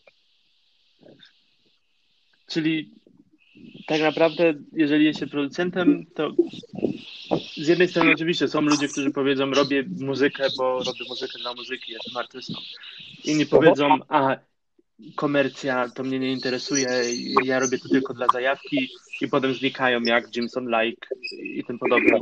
Czyli 2.48 2.92
tak 3.88 4.02
naprawdę, 4.02 4.54
jeżeli 4.74 5.06
jest 5.06 5.20
się 5.20 5.28
producentem, 5.28 6.06
to 6.16 6.32
z 7.58 7.68
jednej 7.68 7.88
strony 7.88 8.12
oczywiście 8.12 8.48
są 8.48 8.62
ludzie, 8.62 8.88
którzy 8.88 9.12
powiedzą, 9.12 9.52
robię 9.52 9.84
muzykę, 10.00 10.48
bo 10.58 10.84
robię 10.84 11.06
muzykę 11.10 11.40
dla 11.40 11.54
muzyki, 11.54 11.92
jestem 11.92 12.18
artystą. 12.18 12.54
Inni 13.26 13.46
powiedzą, 13.46 13.98
a 14.08 14.38
komercja 15.16 15.90
to 15.96 16.04
mnie 16.04 16.20
nie 16.20 16.32
interesuje, 16.32 16.88
ja 17.44 17.60
robię 17.60 17.78
to 17.80 17.90
tylko 17.90 18.14
dla 18.14 18.28
zajawki 18.34 18.90
i 19.22 19.28
potem 19.28 19.54
znikają 19.54 20.02
jak 20.02 20.36
Jimson 20.36 20.68
Like 20.68 21.08
i 21.44 21.64
tym 21.64 21.80
podobne. 21.80 22.20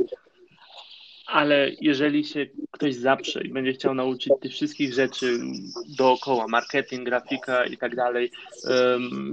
Ale 1.26 1.70
jeżeli 1.80 2.24
się 2.24 2.46
ktoś 2.70 2.94
zaprze 2.94 3.42
i 3.42 3.48
będzie 3.48 3.72
chciał 3.72 3.94
nauczyć 3.94 4.32
tych 4.42 4.52
wszystkich 4.52 4.94
rzeczy 4.94 5.38
dookoła, 5.98 6.48
marketing, 6.48 7.04
grafika 7.04 7.64
i 7.66 7.76
tak 7.76 7.96
dalej, 7.96 8.30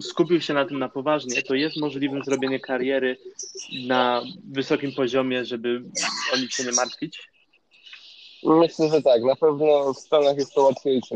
skupił 0.01 0.41
się 0.41 0.53
na 0.53 0.65
tym 0.65 0.79
na 0.79 0.89
poważnie, 0.89 1.41
to 1.41 1.55
jest 1.55 1.77
możliwe 1.77 2.19
zrobienie 2.25 2.59
kariery 2.59 3.17
na 3.87 4.21
wysokim 4.51 4.91
poziomie, 4.93 5.45
żeby 5.45 5.83
o 6.33 6.37
nic 6.37 6.55
się 6.55 6.63
nie 6.63 6.71
martwić. 6.71 7.34
Myślę, 8.45 8.89
że 8.89 9.01
tak. 9.01 9.23
Na 9.23 9.35
pewno 9.35 9.93
w 9.93 9.99
Stanach 9.99 10.37
jest 10.37 10.53
to 10.53 10.63
łatwiejsze. 10.63 11.15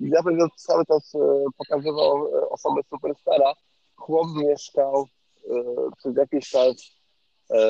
Ja 0.00 0.22
będę 0.22 0.46
cały 0.56 0.86
czas 0.86 1.14
e, 1.14 1.44
pokazywał 1.58 2.26
e, 2.26 2.48
osobę 2.48 2.80
superstara. 2.90 3.52
Chłop 3.96 4.26
mieszkał 4.36 5.06
e, 5.50 5.50
przez 5.96 6.16
jakiś 6.16 6.48
czas 6.48 6.76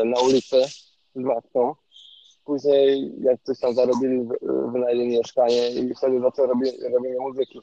na 0.04 0.20
ulicy 0.20 0.64
z 1.14 1.20
matką. 1.20 1.74
Później, 2.44 3.12
jak 3.20 3.42
coś 3.42 3.58
tam 3.58 3.74
zarobili, 3.74 4.28
wynajęli 4.72 5.08
mieszkanie 5.08 5.70
i 5.70 5.94
wtedy 5.94 6.20
zaczął 6.20 6.46
robi, 6.46 6.70
robienie 6.92 7.20
muzyki. 7.20 7.60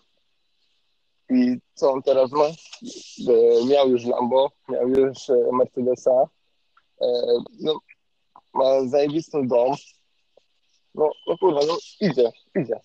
I 1.29 1.57
co 1.73 1.91
on 1.91 2.01
teraz 2.01 2.31
ma? 2.31 2.45
Miał 3.69 3.89
już 3.89 4.05
Lambo, 4.05 4.51
miał 4.69 4.89
już 4.89 5.17
Mercedesa. 5.51 6.27
No, 7.59 7.79
ma 8.53 8.87
zajebisty 8.87 9.47
dom. 9.47 9.75
No, 10.95 11.11
no 11.27 11.37
kurwa, 11.37 11.59
no 11.67 11.77
idzie, 12.01 12.31
idzie. 12.55 12.79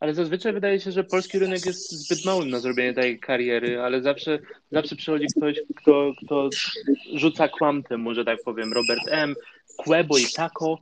Ale 0.00 0.14
zazwyczaj 0.14 0.52
wydaje 0.52 0.80
się, 0.80 0.92
że 0.92 1.04
polski 1.04 1.38
rynek 1.38 1.66
jest 1.66 1.92
zbyt 1.92 2.24
mały 2.24 2.46
na 2.46 2.60
zrobienie 2.60 2.94
takiej 2.94 3.20
kariery, 3.20 3.80
ale 3.80 4.02
zawsze, 4.02 4.38
zawsze 4.72 4.96
przychodzi 4.96 5.26
ktoś, 5.36 5.60
kto, 5.76 6.12
kto 6.24 6.48
rzuca 7.14 7.48
kłam 7.48 7.82
temu, 7.82 8.14
że 8.14 8.24
tak 8.24 8.42
powiem. 8.44 8.72
Robert 8.72 9.02
M., 9.10 9.34
Quebo 9.76 10.18
i 10.18 10.26
Taco. 10.36 10.78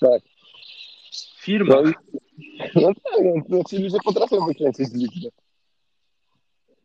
Tak. 0.00 0.22
Firma. 1.40 1.82
No, 1.82 1.92
no 2.74 2.94
tak, 2.94 3.20
no, 3.48 3.64
czyli 3.70 3.90
że 3.90 3.96
potrafią 4.04 4.46
wykręcić 4.46 4.88
liczbę. 4.94 5.28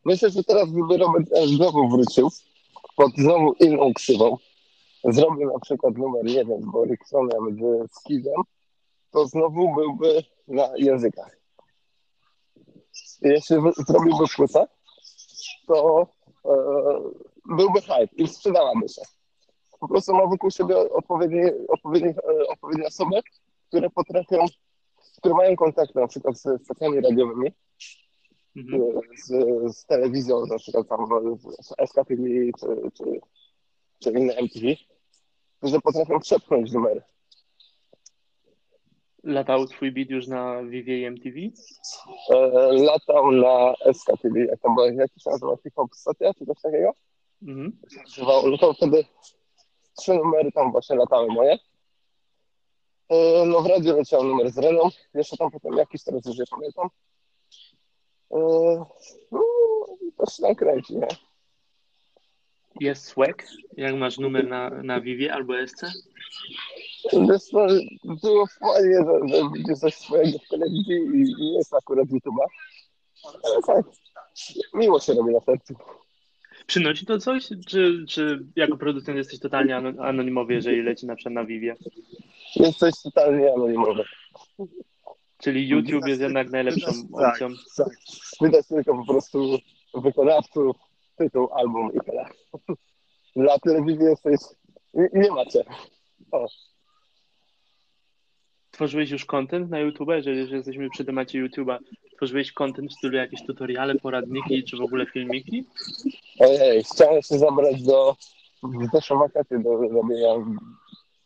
Myślę, 0.04 0.30
że 0.30 0.44
teraz 0.44 0.70
gdyby 0.70 0.96
Robert 0.98 1.28
M. 1.34 1.48
znowu 1.48 1.88
wrócił 1.88 2.28
pod 2.96 3.12
znowu 3.16 3.52
inną 3.52 3.94
ksywą, 3.94 4.36
zrobił 5.04 5.52
na 5.52 5.58
przykład 5.58 5.96
numer 5.96 6.26
jeden 6.26 6.62
z 6.62 6.64
Boryksonem 6.64 7.56
z 7.56 7.92
Skizem, 7.92 8.42
to 9.10 9.26
znowu 9.26 9.74
byłby 9.74 10.22
na 10.48 10.68
językach. 10.76 11.36
Jeśli 13.22 13.56
zrobiłby 13.88 14.24
płytę, 14.36 14.66
to 15.66 16.06
e, 16.44 16.50
byłby 17.44 17.80
hype 17.80 18.14
i 18.16 18.28
sprzedałaby 18.28 18.88
się. 18.88 19.02
Po 19.80 19.88
prostu 19.88 20.14
ma 20.14 20.26
wokół 20.26 20.50
siebie 20.50 20.76
odpowiednie, 20.76 21.52
odpowiednie, 21.68 22.10
e, 22.10 22.48
odpowiednie 22.48 22.86
osoby, 22.86 23.20
które 23.68 23.90
potrafią, 23.90 24.44
które 25.16 25.34
mają 25.34 25.56
kontakty 25.56 26.00
na 26.00 26.08
przykład 26.08 26.38
z 26.38 26.64
stacjami 26.64 27.00
radiowymi, 27.00 27.52
Mhm. 28.56 29.00
z, 29.24 29.28
z 29.76 29.84
telewizją, 29.86 30.46
na 30.46 30.58
przykład 30.58 30.88
tam 30.88 31.06
z 31.60 31.90
SKTV 31.90 32.22
czy, 32.60 32.90
czy, 32.94 33.20
czy 33.98 34.10
inne 34.10 34.34
MTV, 34.34 34.66
że 35.62 35.80
potrafią 35.80 36.20
przepchnąć 36.20 36.72
numery. 36.72 37.02
Latał 39.24 39.66
twój 39.66 39.92
beat 39.92 40.10
już 40.10 40.26
na 40.26 40.62
Vivie 40.62 41.08
MTV? 41.08 41.36
E, 42.30 42.36
latał 42.72 43.30
na 43.32 43.74
SKTV, 43.92 44.40
jak 44.40 44.60
tam 44.60 44.74
była, 44.74 44.86
jak 44.86 45.10
to 45.12 45.20
się 45.20 45.30
nazywa, 45.30 45.56
hip-hop 45.62 45.94
stacja, 45.94 46.34
czy 46.34 46.46
coś 46.46 46.60
takiego? 46.62 46.92
Mhm. 47.42 47.80
nazywało, 48.06 48.42
no 48.62 48.72
wtedy 48.72 49.04
trzy 49.98 50.14
numery 50.14 50.52
tam 50.52 50.72
właśnie 50.72 50.96
latały 50.96 51.28
moje. 51.28 51.58
E, 53.08 53.46
No 53.46 53.60
w 53.60 53.66
radiu 53.66 53.96
leciał 53.96 54.24
numer 54.24 54.50
z 54.50 54.58
Reną, 54.58 54.88
jeszcze 55.14 55.36
tam 55.36 55.50
potem 55.50 55.72
jakiś, 55.72 56.04
teraz 56.04 56.26
już 56.26 56.38
nie 56.38 56.44
pamiętam. 56.50 56.88
E, 58.30 58.38
No, 59.32 59.40
to 60.16 60.26
się 60.30 60.42
tam 60.42 60.54
kręci, 60.54 60.96
nie? 60.96 61.08
Jest 62.80 63.04
swag? 63.04 63.46
Jak 63.76 63.94
masz 63.94 64.18
numer 64.18 64.48
na, 64.48 64.70
na 64.70 65.00
Vivie 65.00 65.34
albo 65.34 65.52
SC? 65.66 65.80
Wiesz 67.12 67.42
co, 67.42 67.66
było 68.22 68.46
fajnie, 68.46 68.96
że, 68.96 69.36
że 69.36 69.42
widzisz 69.54 69.78
coś 69.78 69.94
swojego 69.94 70.38
w 70.38 70.48
telewizji 70.48 70.94
i, 70.96 71.34
nie 71.42 71.56
jest 71.56 71.74
akurat 71.74 72.08
YouTube'a. 72.08 72.46
Ale 73.44 73.62
tak, 73.66 73.86
miło 74.74 75.00
się 75.00 75.14
robi 75.14 75.32
na 75.32 75.40
sercu. 75.40 75.74
Przynosi 76.66 77.06
to 77.06 77.18
coś? 77.18 77.48
Czy, 77.68 78.04
czy 78.08 78.44
jako 78.56 78.76
producent 78.76 79.16
jesteś 79.16 79.40
totalnie 79.40 79.76
ano- 79.76 80.02
anonimowy, 80.04 80.54
jeżeli 80.54 80.82
leci 80.82 81.06
na 81.06 81.14
przykład 81.16 81.34
na 81.34 81.44
Vivie? 81.44 81.76
Jest 82.56 82.78
coś 82.78 82.92
totalnie 83.04 83.52
anonimowe. 83.54 84.04
Czyli 85.38 85.68
YouTube 85.68 86.06
jest 86.08 86.20
jednak 86.20 86.50
najlepszą 86.50 86.86
Tak, 87.18 87.32
opcją. 87.32 87.48
tak. 87.76 87.88
Widać 88.42 88.66
tylko 88.68 88.94
po 88.94 89.04
prostu 89.12 89.58
wykonawców, 89.94 90.76
tytuł, 91.24 91.48
album 91.52 91.90
i 91.94 92.00
tyle. 92.00 92.24
Dla 93.36 93.58
telewizji 93.58 94.04
jesteś... 94.04 94.40
Nie, 94.94 95.08
nie 95.12 95.30
macie. 95.30 95.64
O, 96.32 96.46
Tworzyłeś 98.72 99.10
już 99.10 99.24
content 99.24 99.70
na 99.70 99.78
YouTube, 99.78 100.08
jeżeli 100.08 100.40
już 100.40 100.50
jesteśmy 100.50 100.90
przy 100.90 101.04
temacie 101.04 101.44
YouTube'a? 101.44 101.78
Tworzyłeś 102.16 102.52
content 102.52 102.90
w 102.90 102.94
stylu 102.94 103.16
jakieś 103.16 103.46
tutoriale, 103.46 103.94
poradniki, 103.94 104.64
czy 104.64 104.76
w 104.76 104.80
ogóle 104.80 105.06
filmiki? 105.06 105.64
ojej, 106.38 106.84
chciałem 106.84 107.22
się 107.22 107.38
zabrać 107.38 107.82
do... 107.82 108.16
w 108.62 108.92
zeszłe 108.92 109.18
wakacje 109.18 109.58
do 109.58 109.76
robienia 109.76 110.34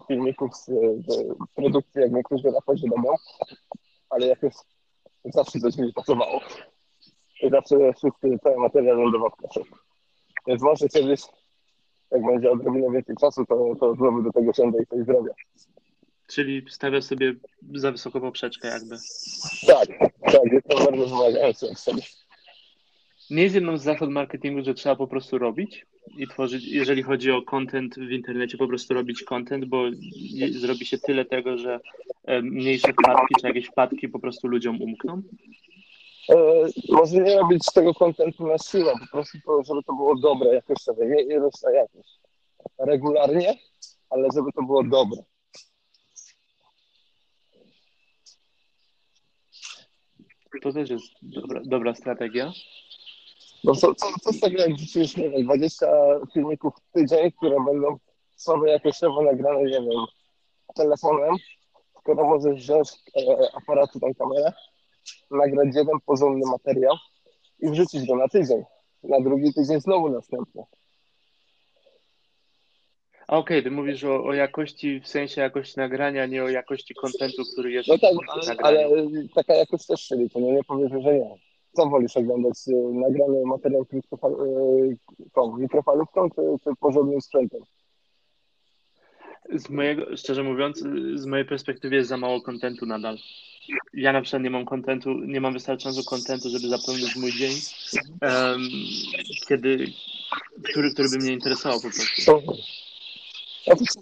filmików 0.08 0.56
z, 0.56 0.70
produkcji, 1.54 2.00
jak 2.00 2.12
niektórzy 2.12 2.50
raperzy 2.50 2.86
robią, 2.96 3.10
ale 4.10 4.26
jakoś 4.26 4.52
zawsze 5.24 5.60
coś 5.60 5.76
mi 5.76 5.92
pasowało. 5.92 6.40
I 7.42 7.50
zawsze 7.50 7.92
wszystkie, 7.92 8.38
cały 8.38 8.56
materiał 8.56 8.96
lądował 8.96 9.30
w 9.30 9.36
kaszu. 9.36 9.64
Więc 10.46 10.62
może 10.62 10.88
kiedyś, 10.88 11.20
jak 12.10 12.22
będzie 12.26 12.50
odrobinę 12.50 12.92
więcej 12.92 13.16
czasu, 13.20 13.46
to, 13.46 13.74
to 13.80 13.94
znowu 13.94 14.22
do 14.22 14.32
tego 14.32 14.52
siądę 14.52 14.82
i 14.82 14.86
coś 14.86 15.06
zrobię. 15.06 15.30
Czyli 16.26 16.66
stawiasz 16.70 17.04
sobie 17.04 17.34
za 17.74 17.92
wysoką 17.92 18.20
poprzeczkę 18.20 18.68
jakby. 18.68 18.96
Tak, 19.66 19.88
tak, 20.32 20.52
jestem 20.52 20.78
bardzo 20.78 21.06
wymagający 21.06 21.70
od 21.70 21.80
siebie. 21.80 22.02
Nie 23.30 23.42
jest 23.42 23.54
jedną 23.54 23.76
z 23.76 23.82
zasad 23.82 24.10
marketingu, 24.10 24.64
że 24.64 24.74
trzeba 24.74 24.96
po 24.96 25.06
prostu 25.06 25.38
robić 25.38 25.86
i 26.18 26.26
tworzyć, 26.26 26.64
jeżeli 26.68 27.02
chodzi 27.02 27.30
o 27.30 27.42
content 27.42 27.94
w 27.94 28.10
internecie, 28.10 28.58
po 28.58 28.68
prostu 28.68 28.94
robić 28.94 29.22
content, 29.22 29.64
bo 29.64 29.84
zrobi 30.50 30.86
się 30.86 30.98
tyle 30.98 31.24
tego, 31.24 31.58
że 31.58 31.80
e, 32.24 32.42
mniejsze 32.42 32.92
wpadki 32.92 33.34
czy 33.40 33.46
jakieś 33.46 33.66
wpadki 33.66 34.08
po 34.08 34.18
prostu 34.18 34.48
ludziom 34.48 34.82
umkną. 34.82 35.22
E, 36.30 36.34
może 36.88 37.16
nie 37.16 37.36
robić 37.36 37.64
tego 37.74 37.94
kontentu 37.94 38.46
na 38.46 38.58
siłę, 38.58 38.92
po 39.00 39.06
prostu 39.06 39.38
żeby 39.66 39.82
to 39.82 39.92
było 39.92 40.16
dobre 40.16 40.54
jakościowo, 40.54 41.04
nie 41.04 41.22
ilość, 41.22 41.64
a 41.64 41.70
jakość. 41.70 42.20
regularnie, 42.78 43.54
ale 44.10 44.28
żeby 44.34 44.52
to 44.52 44.62
było 44.62 44.82
dobre. 44.84 45.22
To 50.62 50.72
też 50.72 50.90
jest 50.90 51.06
dobra, 51.22 51.60
dobra 51.64 51.94
strategia. 51.94 52.52
No 53.64 53.74
co, 53.74 53.94
co, 53.94 54.06
co 54.22 54.32
z 54.32 54.40
tego, 54.40 54.62
jak 54.62 54.74
wrzucisz, 54.74 55.16
nie 55.16 55.30
wiem, 55.30 55.44
20 55.44 55.86
filmików 56.34 56.74
w 56.76 56.92
tydzień, 56.92 57.32
które 57.32 57.56
będą 57.64 57.98
słabe 58.36 58.70
jakościowo 58.70 59.22
nagrane, 59.22 59.64
nie 59.64 59.70
wiem, 59.70 60.06
telefonem, 60.74 61.36
skoro 62.00 62.24
możesz 62.24 62.54
wziąć 62.54 62.88
e, 63.16 63.56
aparat 63.56 63.92
czy 63.92 64.00
tam 64.00 64.14
kamerę, 64.14 64.52
nagrać 65.30 65.68
jeden 65.74 66.00
porządny 66.06 66.50
materiał 66.50 66.94
i 67.60 67.70
wrzucić 67.70 68.08
go 68.08 68.16
na 68.16 68.28
tydzień. 68.28 68.62
Na 69.02 69.20
drugi 69.20 69.54
tydzień 69.54 69.80
znowu 69.80 70.08
następny. 70.08 70.62
A 73.28 73.38
okej, 73.38 73.62
ty 73.62 73.70
mówisz 73.70 74.04
o, 74.04 74.24
o 74.24 74.34
jakości, 74.34 75.00
w 75.00 75.08
sensie 75.08 75.40
jakości 75.40 75.74
nagrania, 75.76 76.26
nie 76.26 76.44
o 76.44 76.48
jakości 76.48 76.94
kontentu, 76.94 77.42
który 77.52 77.72
jest 77.72 77.88
No 77.88 77.98
tak, 77.98 78.12
ale, 78.62 78.84
ale 78.84 79.06
taka 79.34 79.54
jakość 79.54 79.86
też 79.86 80.00
się 80.00 80.16
liczy, 80.16 80.40
no 80.40 80.52
nie 80.52 80.64
powiesz, 80.64 80.92
że 81.02 81.14
nie. 81.14 81.34
Co 81.72 81.86
wolisz 81.86 82.16
oglądać, 82.16 82.54
e, 82.68 82.72
nagrany 82.92 83.42
materiał 83.46 83.86
e, 83.92 84.00
tą, 85.34 85.56
mikrofalówką 85.56 86.30
czy, 86.30 86.42
czy 86.64 86.70
porządnym 86.80 87.20
sprzętem? 87.20 87.60
Z 89.54 89.70
mojego, 89.70 90.16
szczerze 90.16 90.42
mówiąc, 90.42 90.84
z 91.14 91.26
mojej 91.26 91.46
perspektywy 91.46 91.96
jest 91.96 92.08
za 92.08 92.16
mało 92.16 92.40
kontentu 92.40 92.86
nadal. 92.86 93.18
Ja 93.94 94.12
na 94.12 94.22
przykład 94.22 94.42
nie 94.42 94.50
mam 94.50 94.64
kontentu, 94.64 95.14
nie 95.14 95.40
mam 95.40 95.52
wystarczająco 95.52 96.04
kontentu, 96.04 96.50
żeby 96.50 96.68
zapełnić 96.68 97.16
mój 97.16 97.32
dzień, 97.32 97.52
em, 98.20 98.68
kiedy, 99.48 99.92
który, 100.62 100.90
który 100.90 101.08
by 101.08 101.18
mnie 101.18 101.32
interesował 101.32 101.80
po 101.80 101.90
prostu. 101.90 102.52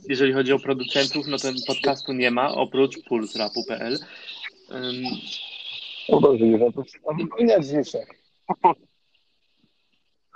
Jeżeli 0.08 0.32
chodzi 0.32 0.52
o 0.52 0.58
producentów, 0.58 1.26
no 1.26 1.38
to 1.38 1.48
podcastu 1.66 2.12
nie 2.12 2.30
ma, 2.30 2.54
oprócz 2.54 3.04
pulsrapu.pl. 3.08 3.98
No 6.08 6.20
dobrze, 6.20 6.44
no 6.44 6.72
to 6.72 6.84
niszę. 7.78 7.98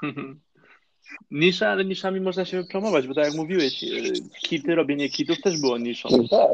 Nisza, 1.30 1.68
ale 1.68 1.84
niszami 1.84 2.20
można 2.20 2.44
się 2.44 2.64
promować, 2.64 3.06
bo 3.06 3.14
tak 3.14 3.24
jak 3.24 3.34
mówiłeś, 3.34 3.84
e, 3.84 3.88
kity, 4.48 4.74
robienie 4.74 5.08
kitów 5.08 5.40
też 5.40 5.60
było 5.60 5.78
niszą, 5.78 6.08
No 6.12 6.28
tak, 6.28 6.50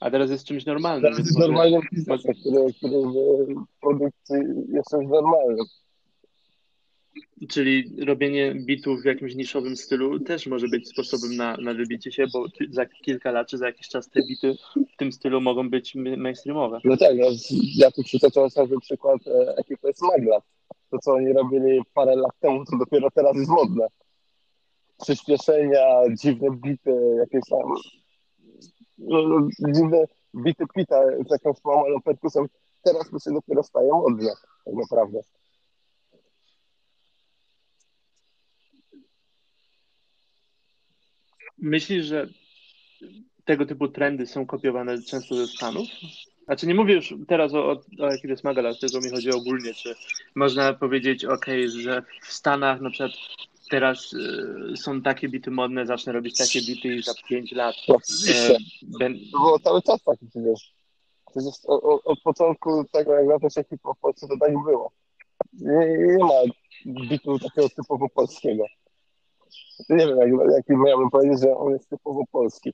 a 0.00 0.10
teraz 0.10 0.30
jest 0.30 0.46
czymś 0.46 0.66
normalnym. 0.66 1.02
teraz 1.02 1.18
jest 1.26 1.38
normalnym 1.38 1.80
biznesem, 1.92 2.34
który, 2.34 2.72
który 2.74 2.96
w 2.96 3.80
produkcji 3.80 4.36
jest 4.74 4.90
czymś 4.90 5.06
normalnym. 5.08 5.66
Czyli 7.48 8.04
robienie 8.04 8.54
bitów 8.54 9.02
w 9.02 9.04
jakimś 9.04 9.34
niszowym 9.34 9.76
stylu 9.76 10.20
też 10.20 10.46
może 10.46 10.68
być 10.68 10.88
sposobem 10.88 11.36
na, 11.36 11.56
na 11.56 11.74
wybicie 11.74 12.12
się, 12.12 12.26
bo 12.32 12.46
za 12.70 12.86
kilka 12.86 13.30
lat 13.30 13.48
czy 13.48 13.58
za 13.58 13.66
jakiś 13.66 13.88
czas 13.88 14.10
te 14.10 14.20
bity 14.28 14.54
w 14.94 14.96
tym 14.96 15.12
stylu 15.12 15.40
mogą 15.40 15.70
być 15.70 15.94
ma- 15.94 16.16
mainstreamowe. 16.16 16.80
No 16.84 16.96
tak, 16.96 17.10
no, 17.16 17.26
ja 17.76 17.90
tu 17.90 18.02
przytoczę 18.02 18.40
ostatnio 18.42 18.80
przykład 18.80 19.20
e, 19.26 19.56
ekipy 19.56 19.92
Smagla. 19.94 20.42
To, 20.94 20.98
co 20.98 21.12
oni 21.12 21.32
robili 21.32 21.82
parę 21.94 22.16
lat 22.16 22.32
temu, 22.40 22.64
to 22.64 22.76
dopiero 22.78 23.10
teraz 23.10 23.36
jest 23.36 23.50
modne. 23.50 23.86
Przyspieszenia, 25.02 25.86
dziwne 26.22 26.50
bity, 26.50 27.16
jakieś 27.18 27.42
tam 27.50 27.60
no, 28.98 29.28
no, 29.28 29.48
dziwne 29.72 30.04
bity 30.36 30.64
pita 30.74 31.02
z 31.26 31.30
jakąś 31.30 31.60
połamaną 31.60 32.02
perkusem. 32.02 32.46
Teraz 32.84 33.10
to 33.10 33.18
się 33.18 33.30
dopiero 33.32 33.62
staje 33.62 33.88
modne, 33.88 34.30
tak 34.64 34.74
naprawdę. 34.74 35.20
Myślisz, 41.58 42.06
że 42.06 42.28
tego 43.44 43.66
typu 43.66 43.88
trendy 43.88 44.26
są 44.26 44.46
kopiowane 44.46 45.02
często 45.02 45.34
ze 45.34 45.46
Stanów? 45.46 45.88
Znaczy 46.44 46.66
nie 46.66 46.74
mówię 46.74 46.94
już 46.94 47.14
teraz 47.28 47.54
o, 47.54 47.70
o, 47.72 47.80
o 48.00 48.08
ekipie 48.08 48.36
Smagala, 48.36 48.74
tylko 48.74 49.00
mi 49.00 49.10
chodzi 49.10 49.30
ogólnie, 49.30 49.74
czy 49.74 49.94
można 50.34 50.72
powiedzieć, 50.74 51.24
ok, 51.24 51.46
że 51.66 52.02
w 52.22 52.32
Stanach 52.32 52.80
na 52.80 52.90
przykład 52.90 53.10
teraz 53.70 54.12
y, 54.12 54.76
są 54.76 55.02
takie 55.02 55.28
bity 55.28 55.50
modne, 55.50 55.86
zacznę 55.86 56.12
robić 56.12 56.38
takie 56.38 56.60
bity 56.62 56.88
i 56.88 57.02
za 57.02 57.12
5 57.28 57.52
lat 57.52 57.74
No, 57.88 57.94
e, 57.94 57.98
oczywiście. 57.98 58.56
ben, 58.82 59.14
To 59.32 59.38
było 59.38 59.58
cały 59.58 59.82
czas 59.82 60.02
tak 60.02 60.16
przecież. 60.30 60.74
Przecież 61.30 61.54
o- 61.66 61.82
o- 61.82 62.02
od 62.04 62.20
początku 62.20 62.84
tego, 62.92 63.12
jak 63.14 63.26
zaczął 63.28 63.50
się 63.50 63.64
hip-hop 63.70 63.98
w 63.98 64.00
Polsce, 64.00 64.28
to 64.28 64.34
tak 64.40 64.52
było. 64.64 64.90
Nie, 65.52 65.96
nie 66.16 66.24
ma 66.24 66.34
bitu 67.08 67.38
takiego 67.38 67.68
typowo 67.68 68.08
polskiego. 68.08 68.64
Nie 69.88 69.96
wiem, 70.06 70.18
jak, 70.18 70.28
jaki 70.56 70.72
miałbym 70.86 71.10
powiedzieć, 71.10 71.40
że 71.40 71.56
on 71.56 71.72
jest 71.72 71.88
typowo 71.90 72.24
polski. 72.32 72.72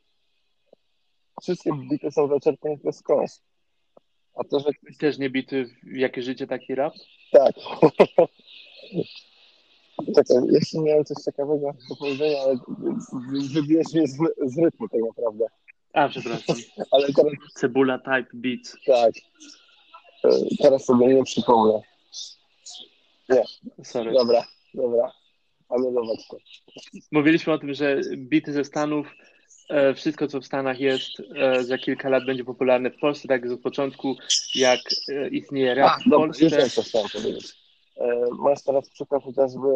Wszystkie 1.43 1.71
bity 1.91 2.11
są 2.11 2.29
zaczerpnięte 2.29 2.93
skądś. 2.93 3.33
A 4.35 4.45
to, 4.45 4.61
że 4.61 4.73
ktoś... 4.73 4.97
też 4.97 5.19
nie 5.19 5.31
bity 5.31 5.67
w 5.83 5.97
jakie 5.97 6.23
życie, 6.23 6.47
taki 6.47 6.75
rap? 6.75 6.95
Tak. 7.33 7.55
Czekaj, 10.15 10.37
jeszcze 10.51 10.79
miałem 10.79 11.05
coś 11.05 11.25
ciekawego 11.25 11.75
do 11.89 11.97
powiedzenia, 11.97 12.39
ale 12.43 12.59
wybijesz 13.55 13.93
mnie 13.95 14.07
z, 14.07 14.17
z 14.47 14.59
rytmu 14.59 14.89
tak 14.89 15.01
naprawdę. 15.07 15.47
A, 15.93 16.09
przepraszam. 16.09 16.57
Ale 16.91 17.07
teraz 17.13 17.33
Cebula 17.55 17.99
Type 17.99 18.31
Beats. 18.35 18.77
tak. 18.87 19.15
E, 20.25 20.29
Teraz 20.63 20.85
sobie 20.85 21.07
nie 21.07 21.25
przypomnę. 21.25 21.81
Sorry. 23.85 24.13
Dobra, 24.13 24.45
dobra. 24.75 25.13
Anulować 25.69 26.29
to. 26.29 26.37
Mówiliśmy 27.13 27.53
o 27.53 27.59
tym, 27.59 27.75
że 27.75 28.01
bity 28.17 28.53
ze 28.53 28.65
Stanów, 28.65 29.07
wszystko 29.95 30.29
co 30.29 30.41
w 30.41 30.45
Stanach 30.45 30.81
jest, 30.81 31.11
e, 31.37 31.65
za 31.65 31.79
kilka 31.79 32.09
lat 32.09 32.27
będzie 32.27 32.45
popularne 32.45 32.91
w 32.91 32.99
Polsce, 32.99 33.29
tak 33.29 33.43
jest 33.43 33.55
od 33.55 33.61
początku, 33.61 34.15
jak 34.55 34.81
e, 35.09 35.29
istnieje 35.29 35.75
rap 35.75 36.01
w 36.07 36.09
dobra, 36.11 36.27
już 36.27 36.39
Polsce. 36.39 36.59
wiem, 36.59 36.69
co 36.71 36.83
chciałem 36.83 37.09
powiedzieć. 37.09 37.55
E, 37.97 38.21
masz 38.39 38.63
teraz 38.63 38.91
przykład 38.91 39.23
chociażby 39.25 39.69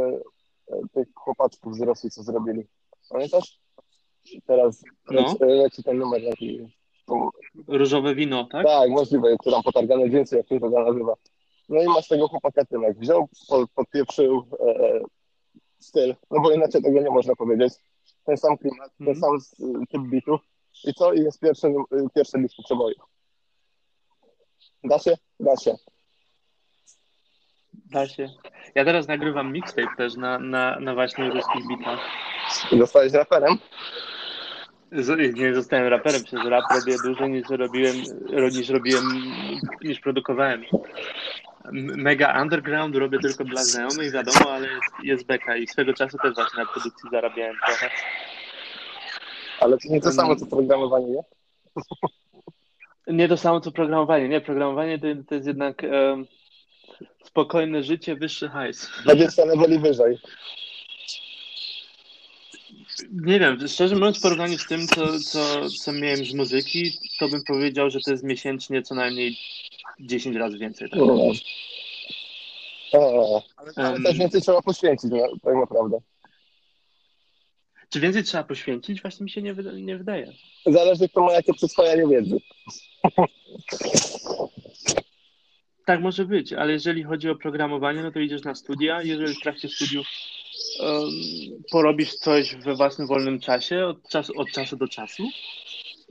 e, 0.68 0.76
tych 0.94 1.08
chłopaczków 1.14 1.76
z 1.76 1.80
Rosji, 1.80 2.10
co 2.10 2.22
zrobili. 2.22 2.66
Pamiętasz? 3.10 3.58
Teraz 4.46 4.84
No. 5.10 5.34
leci 5.40 5.82
ten 5.82 5.98
numer 5.98 6.22
taki. 6.30 6.68
Różowe 7.68 8.14
wino, 8.14 8.44
tak? 8.44 8.66
Tak, 8.66 8.90
możliwe, 8.90 9.36
którą 9.40 9.62
potargane 9.62 10.08
więcej, 10.08 10.36
jak 10.36 10.48
się 10.48 10.60
to 10.60 10.70
nazywa. 10.70 11.14
No 11.68 11.82
i 11.82 11.86
masz 11.86 12.08
tego 12.08 12.28
chłopaka 12.28 12.64
Tymek. 12.64 12.98
Wziął, 12.98 13.28
po, 13.48 13.66
podpieprzył 13.74 14.44
e, 14.60 15.00
styl, 15.78 16.14
no 16.30 16.40
bo 16.40 16.50
inaczej 16.52 16.82
tego 16.82 17.00
nie 17.00 17.10
można 17.10 17.34
powiedzieć. 17.36 17.72
Ten 18.26 18.36
sam 18.36 18.56
klimat, 18.58 18.90
ten 18.98 19.08
Mhm. 19.08 19.20
sam 19.20 19.36
s- 19.36 19.56
typ 19.90 20.02
bitu. 20.02 20.38
I 20.84 20.94
co? 20.94 21.12
I 21.12 21.20
jest 21.20 21.40
pierwszy, 21.40 21.66
num- 21.66 22.10
pierwszy 22.14 22.38
list 22.38 22.54
przeboju. 22.64 22.94
Da 24.84 24.98
się? 24.98 25.14
Da 25.40 25.56
się. 25.56 25.74
Da 27.72 28.08
się. 28.08 28.28
Ja 28.74 28.84
teraz 28.84 29.08
nagrywam 29.08 29.52
mixtape 29.52 29.96
też 29.96 30.14
na, 30.16 30.38
na, 30.38 30.80
na 30.80 30.94
właśnie 30.94 31.30
ruskich 31.30 31.68
bitach. 31.68 32.00
Zostałeś 32.78 33.12
raperem? 33.12 33.58
Z, 34.92 35.34
nie 35.38 35.54
zostałem 35.54 35.86
raperem, 35.88 36.24
przez 36.24 36.44
rap 36.44 36.64
robię 36.74 36.96
dłużej 37.04 37.30
niż 37.30 37.48
robiłem, 37.50 37.96
niż 38.52 38.68
robiłem, 38.68 39.04
niż 39.82 40.00
produkowałem. 40.00 40.64
Mega 41.72 42.42
underground 42.42 42.96
robię 42.96 43.18
tylko 43.18 43.44
dla 43.44 43.64
znajomych, 43.64 44.12
wiadomo, 44.12 44.52
ale 44.52 44.68
jest, 44.68 44.94
jest 45.02 45.26
beka 45.26 45.56
i 45.56 45.66
swego 45.66 45.94
czasu 45.94 46.18
też 46.18 46.34
właśnie 46.34 46.64
na 46.64 46.66
produkcji 46.66 47.10
zarabiałem 47.10 47.56
trochę. 47.66 47.90
Ale 49.60 49.78
to 49.78 49.88
nie 49.88 50.00
to 50.00 50.12
samo, 50.12 50.36
co 50.36 50.46
programowanie, 50.46 51.06
nie? 51.06 51.22
Nie 53.06 53.28
to 53.28 53.36
samo 53.36 53.60
co 53.60 53.72
programowanie. 53.72 54.28
Nie, 54.28 54.40
programowanie 54.40 54.98
to, 54.98 55.06
to 55.28 55.34
jest 55.34 55.46
jednak 55.46 55.84
em, 55.84 56.26
spokojne 57.24 57.82
życie, 57.82 58.16
wyższy 58.16 58.48
hajs. 58.48 58.90
20 59.02 59.44
leveli 59.44 59.78
wyżej. 59.78 60.18
Nie 63.12 63.40
wiem, 63.40 63.68
szczerze 63.68 63.94
mówiąc, 63.94 64.18
w 64.18 64.22
porównaniu 64.22 64.58
z 64.58 64.66
tym, 64.66 64.86
co, 64.86 65.20
co, 65.20 65.68
co 65.70 65.92
miałem 65.92 66.24
z 66.24 66.34
muzyki, 66.34 66.92
to 67.18 67.28
bym 67.28 67.44
powiedział, 67.44 67.90
że 67.90 68.00
to 68.00 68.10
jest 68.10 68.24
miesięcznie 68.24 68.82
co 68.82 68.94
najmniej 68.94 69.36
10 70.00 70.36
razy 70.36 70.58
więcej. 70.58 70.90
Tak? 70.90 70.98
No. 70.98 71.30
A, 72.92 72.96
ale, 73.56 73.72
ale 73.76 73.96
Em. 73.96 74.02
też 74.02 74.18
więcej 74.18 74.42
trzeba 74.42 74.62
poświęcić, 74.62 75.10
tak 75.42 75.54
naprawdę. 75.54 75.98
Czy 77.88 78.00
więcej 78.00 78.24
trzeba 78.24 78.44
poświęcić? 78.44 79.02
Właśnie 79.02 79.24
mi 79.24 79.30
się 79.30 79.42
nie, 79.42 79.54
wyda- 79.54 79.72
nie 79.80 79.96
wydaje. 79.98 80.32
Zależy, 80.66 81.08
kto 81.08 81.20
ma 81.20 81.32
jakie 81.32 81.54
przyswojenie 81.54 82.08
wiedzy. 82.16 82.36
Tak 85.86 86.00
może 86.00 86.24
być, 86.24 86.52
ale 86.52 86.72
jeżeli 86.72 87.02
chodzi 87.02 87.30
o 87.30 87.34
programowanie, 87.36 88.02
no 88.02 88.12
to 88.12 88.18
idziesz 88.20 88.42
na 88.42 88.54
studia. 88.54 89.02
Jeżeli 89.02 89.34
w 89.34 89.40
trakcie 89.40 89.68
studiów 89.68 90.06
porobisz 91.70 92.14
coś 92.14 92.56
we 92.56 92.74
własnym 92.74 93.08
wolnym 93.08 93.40
czasie, 93.40 93.86
od 93.86 94.08
czasu, 94.08 94.32
od 94.36 94.50
czasu 94.50 94.76
do 94.76 94.88
czasu, 94.88 95.22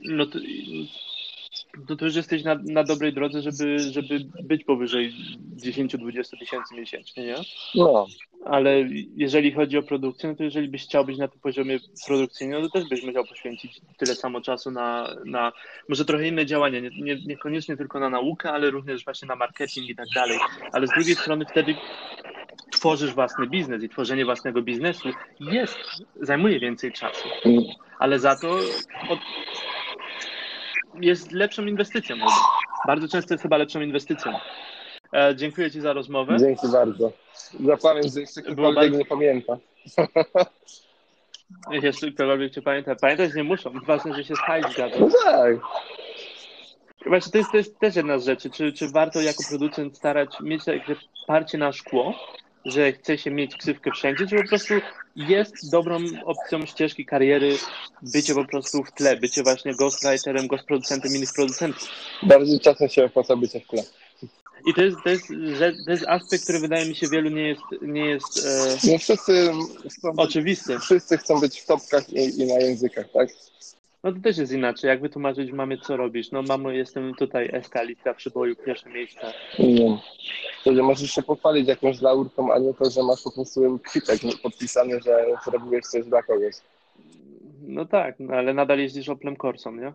no 0.00 0.26
to, 0.26 0.38
no 1.88 1.96
to 1.96 2.04
już 2.04 2.16
jesteś 2.16 2.44
na, 2.44 2.54
na 2.54 2.84
dobrej 2.84 3.12
drodze, 3.12 3.42
żeby, 3.42 3.78
żeby 3.78 4.20
być 4.42 4.64
powyżej 4.64 5.14
10-20 5.56 6.38
tysięcy 6.38 6.74
miesięcznie, 6.74 7.26
nie? 7.26 7.36
No, 7.74 8.06
Ale 8.44 8.84
jeżeli 9.16 9.52
chodzi 9.52 9.78
o 9.78 9.82
produkcję, 9.82 10.28
no 10.28 10.36
to 10.36 10.44
jeżeli 10.44 10.68
byś 10.68 10.84
chciał 10.84 11.04
być 11.04 11.18
na 11.18 11.28
tym 11.28 11.40
poziomie 11.40 11.78
produkcyjnym, 12.06 12.62
no 12.62 12.68
to 12.68 12.80
też 12.80 12.88
byś 12.88 13.02
musiał 13.02 13.24
poświęcić 13.24 13.80
tyle 13.96 14.14
samo 14.14 14.40
czasu 14.40 14.70
na, 14.70 15.16
na 15.24 15.52
może 15.88 16.04
trochę 16.04 16.28
inne 16.28 16.46
działania, 16.46 16.80
nie, 16.80 16.90
nie, 16.90 17.16
niekoniecznie 17.26 17.76
tylko 17.76 18.00
na 18.00 18.10
naukę, 18.10 18.52
ale 18.52 18.70
również 18.70 19.04
właśnie 19.04 19.28
na 19.28 19.36
marketing 19.36 19.88
i 19.88 19.96
tak 19.96 20.06
dalej. 20.14 20.38
Ale 20.72 20.86
z 20.86 20.90
drugiej 20.90 21.14
strony 21.14 21.44
wtedy 21.50 21.74
tworzysz 22.84 23.14
własny 23.14 23.46
biznes 23.46 23.82
i 23.82 23.88
tworzenie 23.88 24.24
własnego 24.24 24.62
biznesu 24.62 25.08
jest, 25.40 25.78
zajmuje 26.20 26.60
więcej 26.60 26.92
czasu, 26.92 27.28
ale 27.98 28.18
za 28.18 28.36
to 28.36 28.50
od, 29.08 29.18
jest 31.00 31.32
lepszą 31.32 31.64
inwestycją. 31.66 32.16
Bardzo 32.86 33.08
często 33.08 33.34
jest 33.34 33.42
chyba 33.42 33.56
lepszą 33.56 33.80
inwestycją. 33.80 34.32
E, 35.12 35.36
dziękuję 35.36 35.70
Ci 35.70 35.80
za 35.80 35.92
rozmowę. 35.92 36.36
dzięki 36.38 36.68
bardzo. 36.72 37.12
Zapamięć, 37.60 38.14
że 38.14 38.20
jeszcze 38.20 38.42
ktokolwiek 38.42 38.74
bardzo- 38.74 38.98
nie 38.98 39.04
pamięta. 39.04 39.56
Jeszcze 41.70 42.12
ktokolwiek 42.12 42.52
Cię 42.52 42.62
pamięta. 42.62 42.94
Pamiętać 42.94 43.34
nie 43.34 43.44
muszą. 43.44 43.72
Ważne, 43.86 44.14
że 44.14 44.24
się 44.24 44.34
hajs 44.34 44.72
zgadza. 44.72 44.96
No 45.00 45.08
tak. 45.24 45.56
Właśnie 47.06 47.32
to 47.32 47.38
jest, 47.38 47.50
to 47.50 47.56
jest 47.56 47.78
też 47.78 47.96
jedna 47.96 48.18
z 48.18 48.24
rzeczy. 48.24 48.50
Czy, 48.50 48.72
czy 48.72 48.88
warto 48.88 49.20
jako 49.20 49.42
producent 49.48 49.96
starać 49.96 50.40
mieć 50.40 50.64
takie 50.64 50.96
parcie 51.26 51.58
na 51.58 51.72
szkło, 51.72 52.14
że 52.64 52.92
chce 52.92 53.18
się 53.18 53.30
mieć 53.30 53.56
ksywkę 53.56 53.90
wszędzie, 53.90 54.26
czy 54.26 54.36
po 54.36 54.48
prostu 54.48 54.74
jest 55.16 55.70
dobrą 55.70 55.98
opcją 56.24 56.66
ścieżki 56.66 57.06
kariery 57.06 57.56
bycie 58.02 58.34
po 58.34 58.44
prostu 58.44 58.84
w 58.84 58.92
tle, 58.92 59.16
bycie 59.16 59.42
właśnie 59.42 59.74
ghostwriterem, 59.74 60.46
ghostproducentem 60.46 61.16
innych 61.16 61.32
producentów. 61.34 61.88
Bardziej 62.22 62.60
czasem 62.60 62.88
się 62.88 63.04
opłaca 63.04 63.36
być 63.36 63.50
w 63.52 63.66
tle. 63.68 63.82
I 64.66 64.74
to 64.74 64.82
jest, 64.82 64.96
to 65.04 65.10
jest, 65.10 65.28
to 65.86 65.90
jest 65.90 66.04
aspekt, 66.08 66.44
który 66.44 66.58
wydaje 66.58 66.86
mi 66.86 66.94
się 66.94 67.08
wielu 67.08 67.30
nie 67.30 67.48
jest, 67.48 67.62
nie 67.82 68.06
jest 68.06 68.46
e, 68.46 68.76
No 68.92 68.98
wszyscy 68.98 69.50
chcą, 69.90 70.12
oczywisty. 70.16 70.78
wszyscy 70.78 71.18
chcą 71.18 71.40
być 71.40 71.60
w 71.60 71.66
topkach 71.66 72.08
i, 72.12 72.42
i 72.42 72.46
na 72.46 72.58
językach, 72.58 73.06
tak? 73.12 73.28
No 74.04 74.12
to 74.12 74.20
też 74.20 74.38
jest 74.38 74.52
inaczej. 74.52 74.88
Jak 74.88 75.00
wytłumaczyć 75.00 75.52
mamie, 75.52 75.78
co 75.78 75.96
robisz? 75.96 76.30
No 76.30 76.42
mamo, 76.42 76.70
jestem 76.70 77.14
tutaj 77.14 77.62
SK 77.62 77.74
Litwa 77.82 78.14
przyboju, 78.14 78.56
pierwsze 78.56 78.90
miejsce. 78.90 79.32
Nie. 79.58 79.98
To, 80.64 80.74
że 80.74 80.82
możesz 80.82 81.10
się 81.10 81.22
pochwalić 81.22 81.68
jakąś 81.68 82.00
laurką, 82.00 82.52
a 82.52 82.58
nie 82.58 82.74
to, 82.74 82.90
że 82.90 83.02
masz 83.02 83.22
po 83.22 83.32
prostu 83.32 83.78
kwitek 83.78 84.20
podpisany, 84.42 85.00
że 85.00 85.26
zrobiłeś 85.44 85.84
coś 85.84 86.06
dla 86.06 86.22
kogoś. 86.22 86.54
No 87.62 87.84
tak, 87.84 88.14
no, 88.18 88.34
ale 88.34 88.54
nadal 88.54 88.78
jeździsz 88.78 89.08
Oplem 89.08 89.36
Corsą, 89.36 89.76
nie? 89.76 89.92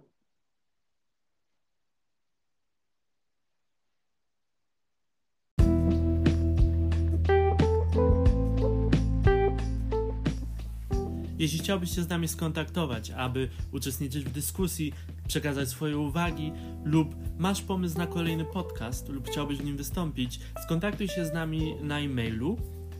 Jeśli 11.39 11.59
chciałbyś 11.59 11.95
się 11.95 12.03
z 12.03 12.09
nami 12.09 12.27
skontaktować, 12.27 13.11
aby 13.11 13.49
uczestniczyć 13.71 14.25
w 14.25 14.31
dyskusji, 14.31 14.93
przekazać 15.27 15.69
swoje 15.69 15.97
uwagi 15.97 16.51
lub 16.83 17.15
masz 17.37 17.61
pomysł 17.61 17.97
na 17.97 18.07
kolejny 18.07 18.45
podcast 18.45 19.09
lub 19.09 19.27
chciałbyś 19.27 19.57
w 19.57 19.65
nim 19.65 19.77
wystąpić, 19.77 20.39
skontaktuj 20.63 21.07
się 21.07 21.25
z 21.25 21.33
nami 21.33 21.75
na 21.81 21.99
e-mailu 21.99 22.57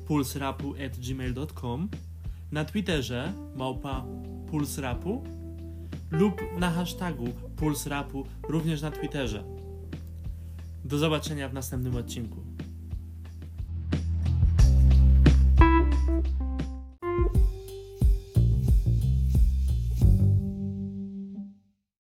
pulsrapu@gmail.com, 0.07 1.89
na 2.51 2.65
Twitterze 2.65 3.33
małpa 3.55 4.05
pulsrapu 4.51 5.23
lub 6.11 6.41
na 6.59 6.71
hashtagu 6.71 7.27
pulsrapu 7.55 8.25
również 8.49 8.81
na 8.81 8.91
Twitterze. 8.91 9.43
Do 10.85 10.97
zobaczenia 10.97 11.49
w 11.49 11.53
następnym 11.53 11.95
odcinku. 11.95 12.48